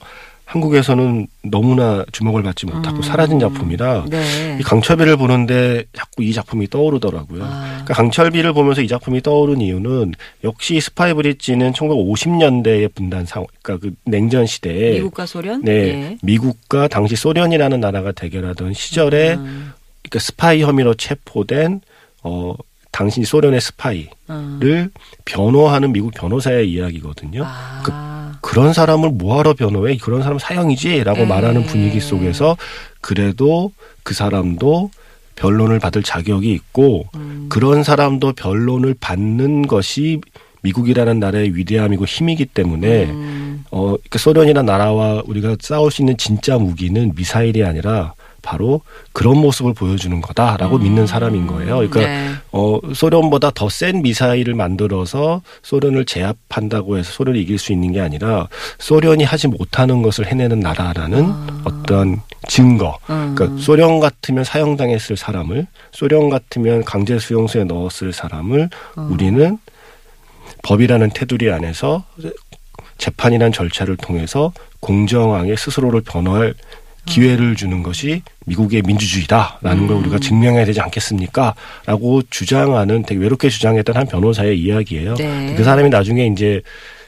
한국에서는 0.50 1.28
너무나 1.44 2.04
주목을 2.12 2.42
받지 2.42 2.66
못하고 2.66 2.98
음. 2.98 3.02
사라진 3.04 3.40
작품이라 3.40 4.06
네. 4.10 4.58
이 4.60 4.64
강철비를 4.64 5.16
보는데 5.16 5.84
자꾸 5.94 6.24
이 6.24 6.34
작품이 6.34 6.72
떠오르더라고요. 6.72 7.44
아. 7.44 7.68
그러니까 7.84 7.94
강철비를 7.94 8.54
보면서 8.54 8.82
이 8.82 8.88
작품이 8.88 9.22
떠오른 9.22 9.62
이유는 9.62 10.14
역시 10.44 10.82
스파이 10.82 11.14
브릿지는 11.14 11.74
1950년대의 11.74 12.96
분단 12.96 13.28
상황, 13.28 13.46
그러니까 13.62 13.88
그 13.88 13.94
냉전 14.10 14.48
시대에 14.48 14.94
미국과 14.94 15.28
소련. 15.28 15.62
네, 15.64 15.72
예. 15.72 16.18
미국과 16.24 16.88
당시 16.88 17.16
소련이라는 17.16 17.80
나라가 17.80 18.12
대결하던 18.12 18.74
시절에 18.74 19.36
음, 19.36 19.72
그러니까 20.02 20.20
스파이 20.20 20.64
혐의로 20.64 20.96
체포된 20.96 21.82
어 22.24 22.56
당시 22.92 23.24
소련의 23.24 23.62
스파이를 23.62 24.10
음. 24.32 24.90
변호하는 25.26 25.94
미국 25.94 26.12
변호사의 26.16 26.72
이야기거든요. 26.72 27.44
아. 27.46 27.84
그 27.86 28.09
런 28.56 28.74
사람을 28.74 29.10
뭐하러 29.12 29.54
변호해? 29.54 29.98
그런 29.98 30.22
사람 30.22 30.40
사형이지라고 30.40 31.20
네. 31.20 31.26
말하는 31.26 31.66
분위기 31.66 32.00
속에서 32.00 32.58
그래도 33.02 33.72
그 34.04 34.14
사람도 34.14 34.92
변론을 35.36 35.80
받을 35.80 36.04
자격이 36.04 36.52
있고 36.52 37.06
음. 37.16 37.48
그런 37.50 37.84
사람도 37.84 38.34
변론을 38.34 38.96
받는 39.00 39.68
것이 39.68 40.20
미국이라는 40.62 41.20
나라의 41.20 41.56
위대함이고 41.56 42.06
힘이기 42.06 42.46
때문에 42.46 43.06
음. 43.06 43.64
어 43.72 43.92
그러니까 43.92 44.20
소련이라는 44.20 44.66
나라와 44.66 45.22
우리가 45.26 45.56
싸울 45.62 45.92
수 45.92 46.02
있는 46.02 46.18
진짜 46.18 46.58
무기는 46.58 47.14
미사일이 47.16 47.64
아니라 47.64 48.14
바로 48.42 48.82
그런 49.14 49.38
모습을 49.38 49.74
보여주는 49.74 50.20
거다라고 50.22 50.78
음. 50.78 50.84
믿는 50.84 51.08
사람인 51.08 51.48
거예요. 51.48 51.76
그러니까 51.78 52.00
네. 52.02 52.32
어, 52.52 52.80
소련보다 52.94 53.52
더 53.52 53.70
센 53.70 54.02
미사일을 54.02 54.56
만들어서 54.56 55.42
소련을 55.62 56.06
제압한다고 56.06 56.98
해서 56.98 57.12
소련이 57.12 57.40
이길 57.42 57.58
수 57.60 57.72
있는 57.72 57.92
게 57.92 58.02
아니라 58.02 58.48
소련이 58.80 59.24
하지 59.24 59.48
못하는 59.48 60.02
것을 60.02 60.26
해내는 60.28 60.60
나라라는 60.60 61.26
아. 61.26 61.62
어떤 61.66 62.22
증거. 62.48 62.98
음. 63.10 63.36
그러니까 63.36 63.62
소련 63.62 64.00
같으면 64.00 64.44
사형당했을 64.44 65.18
사람을 65.18 65.68
소련 65.92 66.30
같으면 66.30 66.84
강제 66.84 67.20
수용소에 67.20 67.66
넣었을 67.66 68.12
사람을 68.12 68.70
어. 68.96 69.08
우리는 69.12 69.58
법이라는 70.64 71.12
테두리 71.14 71.52
안에서 71.52 72.04
재판이라는 72.98 73.52
절차를 73.54 73.98
통해서 73.98 74.52
공정하게 74.82 75.56
스스로를 75.56 76.02
변호할 76.02 76.54
기회를 77.06 77.56
주는 77.56 77.82
것이 77.84 78.22
미국의 78.46 78.82
민주주의다라는 78.84 79.88
걸 79.88 79.98
음. 79.98 80.02
우리가 80.02 80.20
증명해야 80.20 80.66
되지 80.66 80.82
않겠습니까? 80.82 81.56
라고 81.86 82.22
주장하는 82.30 83.04
되게 83.04 83.20
외롭게 83.20 83.50
주장했던 83.50 83.96
한 83.96 84.08
변호사의 84.08 84.60
이야기예요. 84.60 85.16
네. 85.16 85.56
그 85.56 85.64
사람이 85.64 85.90
나중에 85.90 86.28
이제 86.28 86.62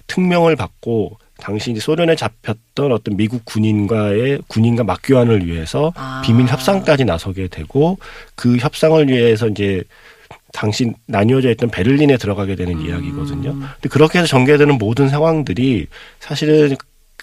특명을 0.07 0.55
받고 0.55 1.17
당시 1.41 1.71
이제 1.71 1.79
소련에 1.79 2.15
잡혔던 2.15 2.91
어떤 2.91 3.17
미국 3.17 3.43
군인과의 3.45 4.41
군인과 4.47 4.83
맞교환을 4.83 5.47
위해서 5.47 5.91
아. 5.95 6.21
비밀 6.23 6.45
협상까지 6.47 7.03
나서게 7.05 7.47
되고 7.47 7.97
그 8.35 8.57
협상을 8.57 9.07
위해서 9.09 9.47
이제 9.47 9.83
당시 10.53 10.91
나뉘어져 11.07 11.49
있던 11.51 11.69
베를린에 11.69 12.17
들어가게 12.17 12.55
되는 12.55 12.73
음. 12.75 12.85
이야기거든요. 12.85 13.53
근데 13.53 13.89
그렇게 13.89 14.19
해서 14.19 14.27
전개되는 14.27 14.77
모든 14.77 15.09
상황들이 15.09 15.87
사실은 16.19 16.75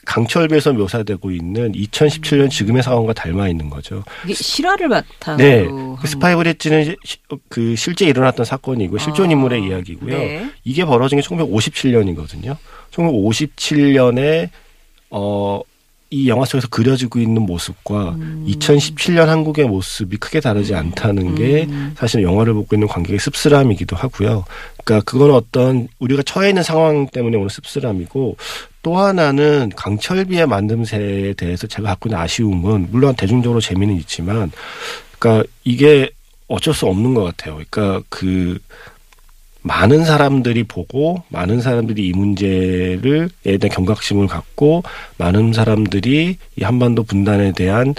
강철비에서 0.08 0.72
묘사되고 0.72 1.30
있는 1.30 1.72
2017년 1.72 2.48
지금의 2.50 2.82
상황과 2.82 3.12
닮아 3.12 3.46
있는 3.48 3.68
거죠. 3.68 4.02
이게 4.24 4.32
실화를 4.32 4.88
바탕으로 4.88 5.36
네. 5.36 5.64
한그 5.66 6.06
스파이 6.06 6.34
브릿지는 6.34 6.96
시- 7.04 7.18
그 7.50 7.76
실제 7.76 8.06
일어났던 8.06 8.46
사건이고 8.46 8.96
실존 8.96 9.28
아. 9.28 9.32
인물의 9.32 9.62
이야기고요. 9.64 10.18
네. 10.18 10.50
이게 10.64 10.86
벌어진 10.86 11.20
게 11.20 11.26
1957년이거든요. 11.28 12.56
1957년에 12.90 14.48
어, 15.10 15.60
이 16.10 16.28
영화 16.28 16.46
속에서 16.46 16.68
그려지고 16.68 17.18
있는 17.18 17.42
모습과 17.42 18.10
음. 18.10 18.46
2017년 18.48 19.26
한국의 19.26 19.66
모습이 19.66 20.16
크게 20.16 20.40
다르지 20.40 20.74
않다는 20.74 21.34
게 21.34 21.66
음. 21.68 21.94
사실 21.98 22.22
영화를 22.22 22.54
보고 22.54 22.74
있는 22.74 22.88
관객의 22.88 23.18
씁쓸함이기도 23.18 23.94
하고요. 23.94 24.44
그러니까 24.84 25.04
그건 25.10 25.32
어떤 25.32 25.88
우리가 25.98 26.22
처해 26.22 26.48
있는 26.48 26.62
상황 26.62 27.06
때문에 27.08 27.36
오는 27.36 27.50
씁쓸함이고 27.50 28.36
또 28.82 28.96
하나는 28.96 29.70
강철비의 29.76 30.46
만듦새에 30.46 31.36
대해서 31.36 31.66
제가 31.66 31.90
갖고 31.90 32.08
있는 32.08 32.18
아쉬움은 32.20 32.88
물론 32.90 33.14
대중적으로 33.14 33.60
재미는 33.60 33.96
있지만 33.96 34.50
그러니까 35.18 35.46
이게 35.64 36.10
어쩔 36.46 36.72
수 36.72 36.86
없는 36.86 37.12
것 37.12 37.24
같아요. 37.24 37.60
그러니까 37.68 38.02
그 38.08 38.58
많은 39.68 40.06
사람들이 40.06 40.64
보고 40.64 41.22
많은 41.28 41.60
사람들이 41.60 42.06
이 42.06 42.12
문제를 42.12 43.28
에 43.44 43.58
대한 43.58 43.74
경각심을 43.74 44.26
갖고 44.26 44.82
많은 45.18 45.52
사람들이 45.52 46.38
이 46.56 46.64
한반도 46.64 47.02
분단에 47.02 47.52
대한 47.52 47.94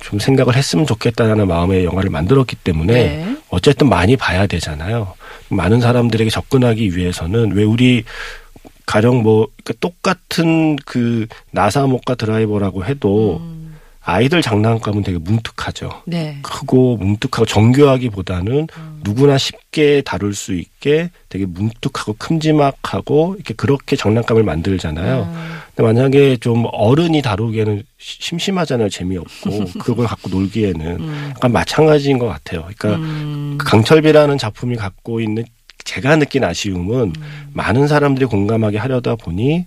좀 0.00 0.18
생각을 0.18 0.56
했으면 0.56 0.84
좋겠다라는 0.84 1.46
마음의 1.46 1.84
영화를 1.84 2.10
만들었기 2.10 2.56
때문에 2.56 2.92
네. 2.92 3.36
어쨌든 3.50 3.88
많이 3.88 4.16
봐야 4.16 4.48
되잖아요. 4.48 5.14
많은 5.48 5.80
사람들에게 5.80 6.28
접근하기 6.28 6.96
위해서는 6.96 7.52
왜 7.52 7.62
우리 7.62 8.02
가령 8.84 9.22
뭐 9.22 9.46
그러니까 9.62 9.74
똑같은 9.78 10.74
그 10.84 11.28
나사 11.52 11.86
목과 11.86 12.16
드라이버라고 12.16 12.84
해도 12.84 13.38
음. 13.40 13.51
아이들 14.04 14.42
장난감은 14.42 15.02
되게 15.04 15.18
뭉툭하죠. 15.18 16.02
네. 16.06 16.38
크고 16.42 16.96
뭉툭하고 16.96 17.46
정교하기보다는 17.46 18.66
음. 18.76 19.00
누구나 19.04 19.38
쉽게 19.38 20.02
다룰 20.04 20.34
수 20.34 20.54
있게 20.54 21.10
되게 21.28 21.46
뭉툭하고 21.46 22.14
큼지막하고 22.18 23.34
이렇게 23.36 23.54
그렇게 23.54 23.94
장난감을 23.96 24.42
만들잖아요. 24.42 25.22
음. 25.32 25.58
근데 25.74 25.82
만약에 25.86 26.36
좀 26.38 26.64
어른이 26.72 27.22
다루기에는 27.22 27.82
시- 27.98 28.22
심심하잖아요. 28.22 28.88
재미없고 28.88 29.64
그걸 29.78 30.06
갖고 30.06 30.28
놀기에는 30.30 30.86
음. 31.00 31.26
약간 31.30 31.52
마찬가지인 31.52 32.18
것 32.18 32.26
같아요. 32.26 32.62
그러니까 32.76 32.96
음. 33.00 33.56
그 33.58 33.66
강철비라는 33.66 34.36
작품이 34.36 34.76
갖고 34.76 35.20
있는 35.20 35.44
제가 35.84 36.16
느낀 36.16 36.42
아쉬움은 36.44 37.12
음. 37.16 37.44
많은 37.52 37.86
사람들이 37.86 38.26
공감하게 38.26 38.78
하려다 38.78 39.14
보니 39.16 39.66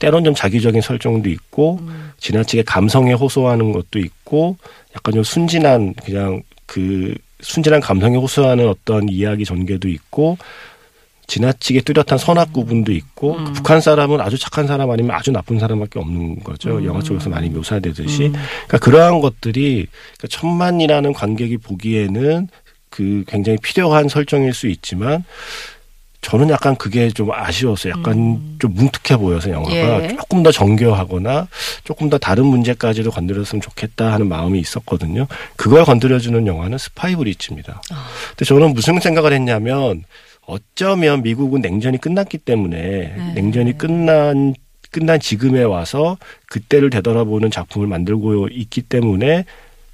때론 0.00 0.24
좀 0.24 0.34
자기적인 0.34 0.80
설정도 0.80 1.28
있고 1.28 1.78
음. 1.82 2.10
지나치게 2.18 2.64
감성에 2.64 3.12
호소하는 3.12 3.70
것도 3.70 4.00
있고 4.00 4.56
약간 4.96 5.14
좀 5.14 5.22
순진한 5.22 5.94
그냥 6.02 6.42
그 6.66 7.14
순진한 7.40 7.80
감성에 7.80 8.16
호소하는 8.16 8.68
어떤 8.68 9.08
이야기 9.08 9.44
전개도 9.44 9.88
있고 9.88 10.36
지나치게 11.26 11.82
뚜렷한 11.82 12.18
선악 12.18 12.52
구분도 12.52 12.92
있고 12.92 13.36
음. 13.36 13.44
그 13.44 13.52
북한 13.52 13.80
사람은 13.80 14.20
아주 14.20 14.38
착한 14.38 14.66
사람 14.66 14.90
아니면 14.90 15.14
아주 15.14 15.30
나쁜 15.30 15.58
사람밖에 15.58 16.00
없는 16.00 16.40
거죠. 16.40 16.78
음. 16.78 16.84
영화 16.84 17.00
쪽에서 17.00 17.30
많이 17.30 17.48
묘사되듯이. 17.50 18.30
그러니까 18.30 18.78
그러한 18.78 19.20
것들이 19.20 19.86
그러니까 20.16 20.28
천만이라는 20.28 21.12
관객이 21.12 21.58
보기에는 21.58 22.48
그 22.88 23.24
굉장히 23.28 23.58
필요한 23.62 24.08
설정일 24.08 24.54
수 24.54 24.66
있지만 24.66 25.24
저는 26.20 26.50
약간 26.50 26.76
그게 26.76 27.08
좀 27.10 27.32
아쉬웠어요. 27.32 27.94
약간 27.96 28.56
좀 28.58 28.74
뭉툭해 28.74 29.18
보여서 29.18 29.50
영화가 29.50 29.98
음. 29.98 30.04
예. 30.04 30.08
조금 30.08 30.42
더 30.42 30.52
정교하거나 30.52 31.48
조금 31.84 32.10
더 32.10 32.18
다른 32.18 32.46
문제까지도 32.46 33.10
건드렸으면 33.10 33.62
좋겠다 33.62 34.12
하는 34.12 34.28
마음이 34.28 34.58
있었거든요. 34.60 35.26
그걸 35.56 35.84
건드려주는 35.84 36.46
영화는 36.46 36.76
스파이 36.78 37.16
브리츠입니다. 37.16 37.80
아. 37.90 38.06
근데 38.30 38.44
저는 38.44 38.74
무슨 38.74 39.00
생각을 39.00 39.32
했냐면 39.32 40.04
어쩌면 40.46 41.22
미국은 41.22 41.62
냉전이 41.62 41.98
끝났기 41.98 42.38
때문에 42.38 42.78
네. 42.78 43.32
냉전이 43.34 43.78
끝난 43.78 44.54
끝난 44.90 45.20
지금에 45.20 45.62
와서 45.62 46.18
그때를 46.46 46.90
되돌아보는 46.90 47.50
작품을 47.50 47.86
만들고 47.86 48.48
있기 48.48 48.82
때문에 48.82 49.44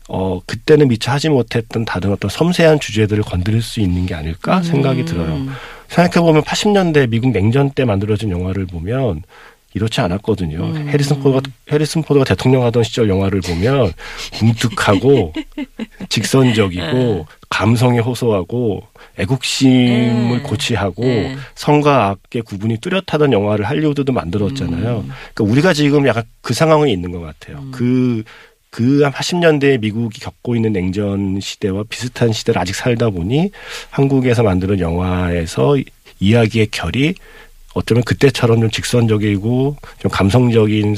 어 0.09 0.41
그때는 0.47 0.89
미처 0.89 1.11
하지 1.11 1.29
못했던 1.29 1.85
다른 1.85 2.12
어떤 2.12 2.31
섬세한 2.31 2.81
주제들을 2.81 3.23
건드릴 3.25 3.61
수 3.61 3.81
있는 3.81 4.07
게 4.07 4.15
아닐까 4.15 4.62
생각이 4.62 5.05
들어요. 5.05 5.47
음. 5.87 5.88
생각해 5.88 6.25
보면 6.25 6.42
80년대 6.42 7.09
미국 7.09 7.31
냉전 7.31 7.70
때 7.70 7.85
만들어진 7.85 8.31
영화를 8.31 8.66
보면 8.66 9.22
이렇지 9.77 10.01
않았거든요. 10.01 10.64
음. 10.64 10.88
해리슨 10.88 11.20
포드가 11.20 11.42
해리슨 11.70 12.03
포드가 12.03 12.25
대통령 12.25 12.64
하던 12.64 12.83
시절 12.83 13.11
영화를 13.11 13.42
보면 13.42 13.92
뭉툭하고 14.42 15.35
직선적이고 16.09 17.27
감성에 17.51 17.99
호소하고 17.99 18.83
애국심을 19.18 20.38
네. 20.38 20.42
고취하고 20.42 21.05
네. 21.05 21.37
성과 21.55 22.09
악의 22.09 22.42
구분이 22.42 22.79
뚜렷하던 22.79 23.35
영화를 23.35 23.66
할리우드도 23.66 24.14
만들었잖아요. 24.14 25.05
음. 25.05 25.12
그러니까 25.35 25.53
우리가 25.53 25.72
지금 25.75 26.07
약간 26.07 26.25
그 26.40 26.55
상황에 26.55 26.90
있는 26.90 27.12
것 27.12 27.20
같아요. 27.20 27.62
그 27.70 28.22
그한 28.77 29.11
80년대에 29.11 29.81
미국이 29.81 30.21
겪고 30.21 30.55
있는 30.55 30.75
냉전 30.75 31.41
시대와 31.41 31.85
비슷한 31.89 32.35
시대를 32.35 32.61
아직 32.61 32.75
살다 32.75 33.09
보니 33.09 33.51
한국에서 33.89 34.43
만드는 34.43 34.81
영화에서 34.81 35.79
이야기의 36.21 36.67
결이 36.71 37.15
어쩌면 37.73 38.05
그때처럼 38.05 38.61
좀 38.61 38.71
직선적이고 38.71 39.77
좀 39.99 40.11
감성적인 40.11 40.95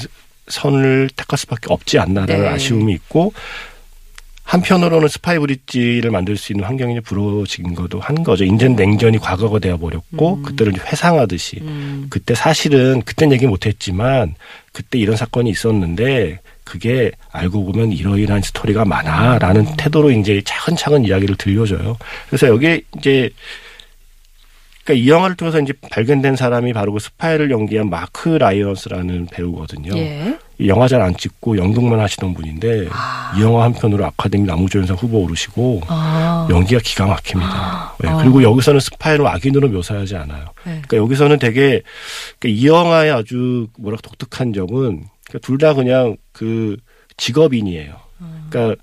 선을 0.48 1.10
택할 1.14 1.38
수밖에 1.38 1.66
없지 1.72 2.00
않나라는 2.00 2.42
네. 2.42 2.48
아쉬움이 2.48 2.92
있고 2.94 3.32
한편으로는 4.42 5.06
스파이 5.06 5.38
브릿지를 5.38 6.10
만들 6.10 6.36
수 6.36 6.52
있는 6.52 6.64
환경이 6.64 7.00
불어진 7.02 7.76
것도 7.76 8.00
한 8.00 8.24
거죠. 8.24 8.44
인제 8.44 8.70
냉전이 8.70 9.18
과거가 9.18 9.60
되어 9.60 9.76
버렸고 9.76 10.36
음. 10.36 10.42
그때를 10.42 10.72
회상하듯이 10.84 11.58
음. 11.60 12.06
그때 12.10 12.34
사실은 12.34 13.02
그땐 13.02 13.30
얘기 13.30 13.46
못했지만 13.46 14.34
그때 14.72 14.98
이런 14.98 15.16
사건이 15.16 15.48
있었는데 15.50 16.40
그게 16.68 17.10
알고 17.32 17.64
보면 17.64 17.92
이러이러한 17.92 18.42
스토리가 18.42 18.84
많아라는 18.84 19.62
음. 19.62 19.74
태도로 19.78 20.10
이제 20.10 20.42
차근차근 20.44 21.06
이야기를 21.06 21.36
들려줘요. 21.36 21.96
그래서 22.28 22.46
여기 22.48 22.82
이제 22.98 23.30
그러니까 24.84 25.04
이 25.04 25.08
영화를 25.08 25.36
통해서 25.36 25.60
이제 25.60 25.72
발견된 25.90 26.36
사람이 26.36 26.72
바로 26.72 26.92
그 26.92 26.98
스파이를 26.98 27.50
연기한 27.50 27.90
마크 27.90 28.28
라일런스라는 28.30 29.26
배우거든요. 29.30 29.96
예. 29.98 30.38
이 30.58 30.68
영화 30.68 30.88
잘 30.88 31.00
안 31.00 31.16
찍고 31.16 31.56
연극만 31.56 32.00
하시던 32.00 32.34
분인데 32.34 32.88
아. 32.90 33.32
이 33.36 33.42
영화 33.42 33.64
한 33.64 33.72
편으로 33.72 34.04
아카데미 34.06 34.44
남우조연상 34.44 34.96
후보 34.96 35.18
오르시고 35.20 35.82
아. 35.88 36.48
연기가 36.50 36.80
기가 36.82 37.06
막힙니다. 37.06 37.94
네, 38.00 38.08
아. 38.08 38.16
그리고 38.16 38.42
여기서는 38.42 38.80
스파이로 38.80 39.28
악인으로 39.28 39.68
묘사하지 39.68 40.16
않아요. 40.16 40.46
네. 40.64 40.82
그러니까 40.86 40.96
여기서는 40.96 41.38
되게 41.38 41.82
그러니까 42.38 42.60
이 42.60 42.66
영화의 42.66 43.12
아주 43.12 43.68
뭐랄까 43.78 44.02
독특한 44.02 44.52
점은 44.52 45.04
그러니까 45.28 45.46
둘다 45.46 45.74
그냥 45.74 46.16
그 46.32 46.76
직업인이에요. 47.16 47.94
그러니까 48.50 48.82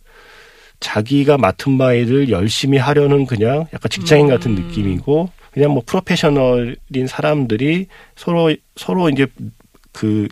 자기가 0.80 1.38
맡은 1.38 1.78
바일을 1.78 2.30
열심히 2.30 2.78
하려는 2.78 3.26
그냥 3.26 3.66
약간 3.74 3.90
직장인 3.90 4.28
같은 4.28 4.56
음. 4.56 4.64
느낌이고 4.64 5.30
그냥 5.52 5.72
뭐 5.72 5.82
프로페셔널인 5.86 7.08
사람들이 7.08 7.88
서로 8.16 8.54
서로 8.76 9.10
이제 9.10 9.26
그 9.92 10.28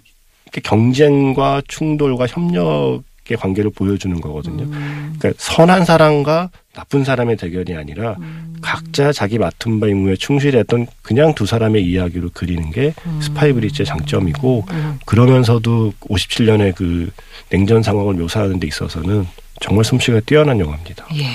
경쟁과 0.64 1.62
충돌과 1.68 2.28
협력의 2.28 3.38
관계를 3.40 3.72
보여주는 3.72 4.20
거거든요. 4.22 4.66
음. 4.66 5.16
그러니까 5.18 5.42
선한 5.42 5.86
사람과 5.86 6.52
나쁜 6.74 7.04
사람의 7.04 7.38
대결이 7.38 7.76
아니라 7.76 8.16
음. 8.20 8.56
각자 8.62 9.12
자기 9.12 9.38
맡은 9.38 9.80
바 9.80 9.88
임무에 9.88 10.16
충실했던 10.16 10.88
그냥 11.04 11.36
두 11.36 11.46
사람의 11.46 11.86
이야기로 11.86 12.32
그리는 12.34 12.72
게 12.72 12.94
스파이 13.22 13.54
브릿지의 13.54 13.86
장점이고 13.86 14.66
음. 14.72 15.00
그러면서도 15.06 15.94
57년의 16.02 16.74
그 16.76 17.12
냉전 17.50 17.84
상황을 17.84 18.16
묘사하는 18.16 18.60
데 18.60 18.68
있어서는 18.68 19.28
정말 19.62 19.86
솜씨가 19.86 20.22
뛰어난 20.22 20.60
영화입니다. 20.60 21.06
예. 21.14 21.26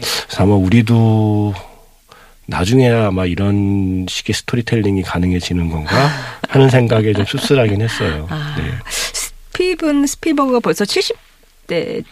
그래서 0.00 0.42
아마 0.42 0.54
우리도 0.54 1.54
나중에야 2.46 3.06
아마 3.06 3.24
이런 3.24 4.04
식의 4.06 4.34
스토리텔링이 4.34 5.02
가능해지는 5.02 5.70
건가 5.70 6.08
하는 6.48 6.68
생각에 6.68 7.14
좀 7.14 7.24
씁쓸하긴 7.26 7.80
했어요. 7.80 8.26
아. 8.28 8.56
네. 8.58 8.64
스티븐 8.90 10.06
스필버그가 10.06 10.60
벌써 10.60 10.84
70 10.84 11.16
대 11.66 12.02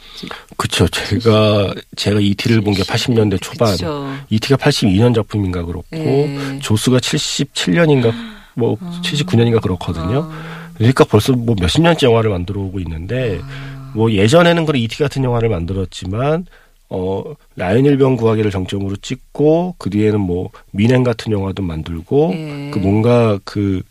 그쵸. 0.56 0.86
제가, 0.88 1.74
제가 1.96 2.20
ET를 2.20 2.60
본 2.60 2.74
게 2.74 2.82
80년대 2.82 3.40
초반. 3.40 3.72
그쵸. 3.72 4.12
ET가 4.30 4.56
82년 4.56 5.14
작품인가 5.14 5.64
그렇고, 5.64 5.86
예. 5.96 6.58
조스가 6.62 6.98
77년인가, 6.98 8.12
뭐, 8.54 8.76
아. 8.80 9.00
79년인가 9.02 9.60
그렇거든요. 9.60 10.30
그러니까 10.76 11.04
벌써 11.04 11.32
뭐 11.32 11.54
몇십 11.58 11.82
년째 11.82 12.06
영화를 12.06 12.30
만들어 12.30 12.60
오고 12.60 12.80
있는데, 12.80 13.40
아. 13.42 13.92
뭐 13.94 14.10
예전에는 14.12 14.66
그런 14.66 14.80
ET 14.80 14.98
같은 14.98 15.24
영화를 15.24 15.48
만들었지만, 15.48 16.46
어, 16.88 17.22
라이언 17.56 17.84
일병 17.86 18.16
구하기를 18.16 18.50
정점으로 18.50 18.96
찍고, 18.96 19.76
그 19.78 19.90
뒤에는 19.90 20.20
뭐, 20.20 20.50
뮌헨 20.72 21.02
같은 21.04 21.32
영화도 21.32 21.62
만들고, 21.62 22.32
예. 22.34 22.70
그 22.72 22.78
뭔가 22.78 23.38
그, 23.44 23.82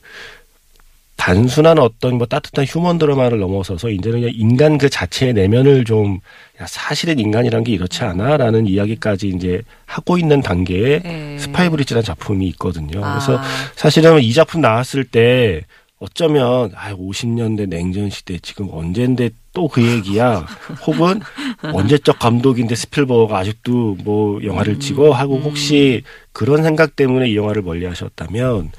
단순한 1.19 1.77
어떤 1.79 2.17
뭐 2.17 2.25
따뜻한 2.25 2.63
휴먼 2.65 2.97
드라마를 2.97 3.39
넘어서서 3.39 3.89
이제는 3.89 4.21
그냥 4.21 4.33
인간 4.33 4.77
그 4.77 4.89
자체의 4.89 5.33
내면을 5.33 5.83
좀 5.83 6.19
야, 6.61 6.65
사실은 6.65 7.19
인간이란 7.19 7.65
게 7.65 7.73
이렇지 7.73 8.03
않아라는 8.05 8.67
이야기까지 8.67 9.27
이제 9.27 9.61
하고 9.85 10.17
있는 10.17 10.41
단계에 10.41 11.01
예. 11.03 11.37
스파이 11.37 11.69
브릿지라는 11.69 12.05
작품이 12.05 12.47
있거든요. 12.47 13.03
아. 13.03 13.19
그래서 13.19 13.41
사실은 13.75 14.21
이 14.21 14.33
작품 14.33 14.61
나왔을 14.61 15.03
때 15.03 15.65
어쩌면 15.99 16.71
아 16.75 16.93
50년대 16.95 17.67
냉전 17.67 18.09
시대 18.09 18.39
지금 18.39 18.69
언젠데 18.71 19.29
또 19.51 19.67
그 19.67 19.85
얘기야. 19.85 20.45
혹은 20.87 21.19
언제적 21.61 22.17
감독인데 22.19 22.75
스필버가 22.75 23.37
아직도 23.37 23.97
뭐 24.05 24.41
영화를 24.41 24.75
음. 24.75 24.79
찍어 24.79 25.11
하고 25.11 25.37
혹시 25.39 26.03
그런 26.31 26.63
생각 26.63 26.95
때문에 26.95 27.29
이 27.29 27.35
영화를 27.35 27.61
멀리하셨다면 27.61 28.71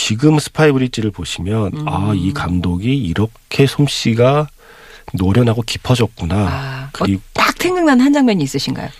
지금 0.00 0.38
스파이 0.38 0.70
브릿지를 0.70 1.10
보시면 1.10 1.72
음. 1.74 1.88
아이 1.88 2.32
감독이 2.32 2.96
이렇게 2.96 3.66
솜씨가 3.66 4.46
노련하고 5.12 5.62
깊어졌구나. 5.62 6.36
아, 6.36 6.90
그리고 6.92 7.20
어, 7.20 7.30
딱 7.34 7.60
생각나는 7.60 8.04
한 8.04 8.12
장면이 8.12 8.44
있으신가요? 8.44 8.90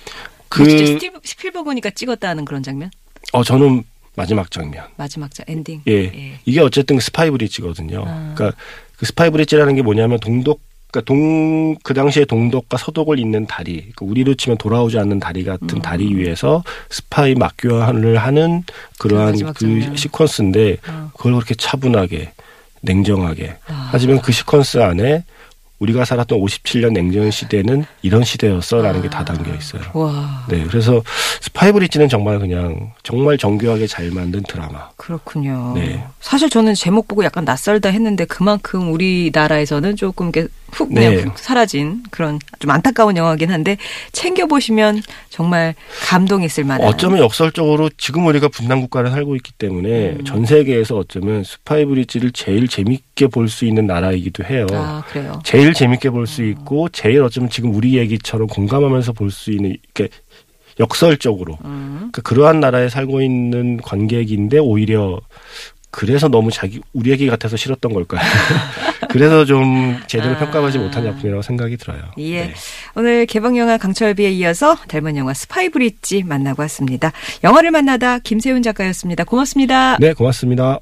그 0.49 0.65
스티브 0.65 1.21
스필버그니까 1.23 1.91
찍었다는 1.91 2.45
그런 2.45 2.65
장면? 2.65 2.91
어, 3.33 3.45
저는 3.45 3.85
마지막 4.17 4.51
장면. 4.51 4.87
마지막 4.97 5.33
장 5.33 5.47
엔딩. 5.49 5.83
예. 5.87 5.93
예. 5.93 6.41
이게 6.45 6.59
어쨌든 6.61 6.99
스파이 6.99 7.31
브릿지거든요. 7.31 8.03
아. 8.05 8.35
그러니까 8.35 8.59
그 8.97 9.07
스파이 9.07 9.31
브릿지라는 9.31 9.77
게 9.77 9.83
뭐냐면 9.83 10.19
동독 10.19 10.61
그러니까 10.91 11.07
동, 11.07 11.75
그 11.83 11.93
당시에 11.93 12.25
동독과 12.25 12.79
서독을 12.79 13.19
잇는 13.19 13.47
다리, 13.47 13.77
그러니까 13.77 14.07
우리로 14.07 14.35
치면 14.35 14.57
돌아오지 14.57 14.99
않는 14.99 15.21
다리 15.21 15.45
같은 15.45 15.69
음. 15.71 15.83
다리 15.83 16.15
위에서 16.15 16.65
스파이 16.89 17.35
맞교환을 17.35 18.17
하는 18.17 18.65
그러한 18.99 19.35
그 19.53 19.53
장면. 19.61 19.95
시퀀스인데 19.95 20.79
어. 20.89 21.11
그걸 21.15 21.35
그렇게 21.35 21.55
차분하게 21.55 22.33
냉정하게 22.81 23.57
아. 23.67 23.89
하지만 23.93 24.21
그 24.23 24.33
시퀀스 24.33 24.81
안에 24.81 25.25
우리가 25.79 26.05
살았던 26.05 26.39
57년 26.41 26.93
냉전 26.93 27.31
시대는 27.31 27.85
이런 28.03 28.25
시대였어라는 28.25 29.03
게 29.03 29.14
다 29.14 29.25
담겨 29.25 29.55
있어요. 29.55 29.83
와. 29.95 30.45
네, 30.49 30.65
그래서 30.65 31.03
스파이 31.41 31.71
브릿지는 31.73 32.09
정말 32.09 32.39
그냥 32.41 32.93
정말 33.05 33.39
정교하게 33.39 33.87
잘 33.87 34.11
만든 34.11 34.43
드라마. 34.43 34.89
그렇군요. 34.97 35.73
네. 35.77 36.05
사실 36.21 36.51
저는 36.51 36.75
제목 36.75 37.07
보고 37.07 37.23
약간 37.25 37.45
낯설다 37.45 37.91
했는데 37.91 38.25
그만큼 38.25 38.93
우리나라에서는 38.93 39.95
조금 39.97 40.27
이렇게 40.35 40.49
훅 40.73 40.93
그냥 40.93 41.15
네. 41.15 41.23
훅 41.23 41.39
사라진 41.39 42.03
그런 42.11 42.39
좀 42.59 42.71
안타까운 42.71 43.17
영화긴 43.17 43.51
한데 43.51 43.79
챙겨 44.13 44.45
보시면 44.47 45.01
정말 45.31 45.75
감동 46.09 46.43
있을 46.43 46.65
만한. 46.65 46.87
어쩌면 46.87 47.21
역설적으로 47.21 47.89
지금 47.97 48.27
우리가 48.27 48.49
분단 48.49 48.81
국가를 48.83 49.11
살고 49.11 49.37
있기 49.37 49.53
때문에 49.53 50.11
음. 50.19 50.25
전 50.25 50.45
세계에서 50.45 50.97
어쩌면 50.99 51.43
스파이 51.45 51.85
브릿지를 51.87 52.33
제일 52.33 52.67
재밌게 52.69 53.29
볼 53.29 53.49
수 53.49 53.65
있는 53.65 53.87
나라이기도 53.87 54.45
해요. 54.45 54.67
아 54.73 55.03
그래요. 55.09 55.41
제일 55.43 55.68
재밌게 55.75 56.11
볼 56.11 56.27
수 56.27 56.43
있고 56.45 56.89
제일 56.91 57.23
어쩌면 57.23 57.49
지금 57.51 57.75
우리 57.75 57.97
얘기처럼 57.97 58.47
공감하면서 58.49 59.13
볼 59.13 59.31
수 59.31 59.51
있는 59.51 59.71
이렇게 59.71 60.09
역설적으로 60.81 61.59
음. 61.65 62.11
그 62.13 62.23
그러한 62.23 62.61
나라에 62.61 62.89
살고 62.89 63.21
있는 63.23 63.79
관객인데 63.79 64.59
오히려 64.59 65.21
그래서 65.91 66.29
너무 66.29 66.51
자기 66.51 66.81
우리 66.93 67.11
얘기 67.11 67.27
같아서 67.27 67.57
싫었던 67.57 67.93
걸까요? 67.93 68.21
그래서 69.09 69.45
좀 69.47 69.99
제대로 70.07 70.35
아. 70.35 70.39
평가받지 70.39 70.79
못한 70.79 71.03
작품이라고 71.03 71.41
생각이 71.43 71.77
들어요. 71.79 72.03
예. 72.19 72.43
네. 72.47 72.55
오늘 72.95 73.25
개봉 73.27 73.57
영화 73.57 73.79
강철비에 73.79 74.31
이어서 74.33 74.77
닮은 74.87 75.17
영화 75.17 75.33
스파이 75.33 75.71
브릿지 75.71 76.25
만나고 76.25 76.61
왔습니다. 76.63 77.13
영화를 77.43 77.71
만나다 77.71 78.19
김세훈 78.19 78.63
작가였습니다. 78.63 79.25
고맙습니다. 79.25 79.97
네, 79.99 80.13
고맙습니다. 80.13 80.81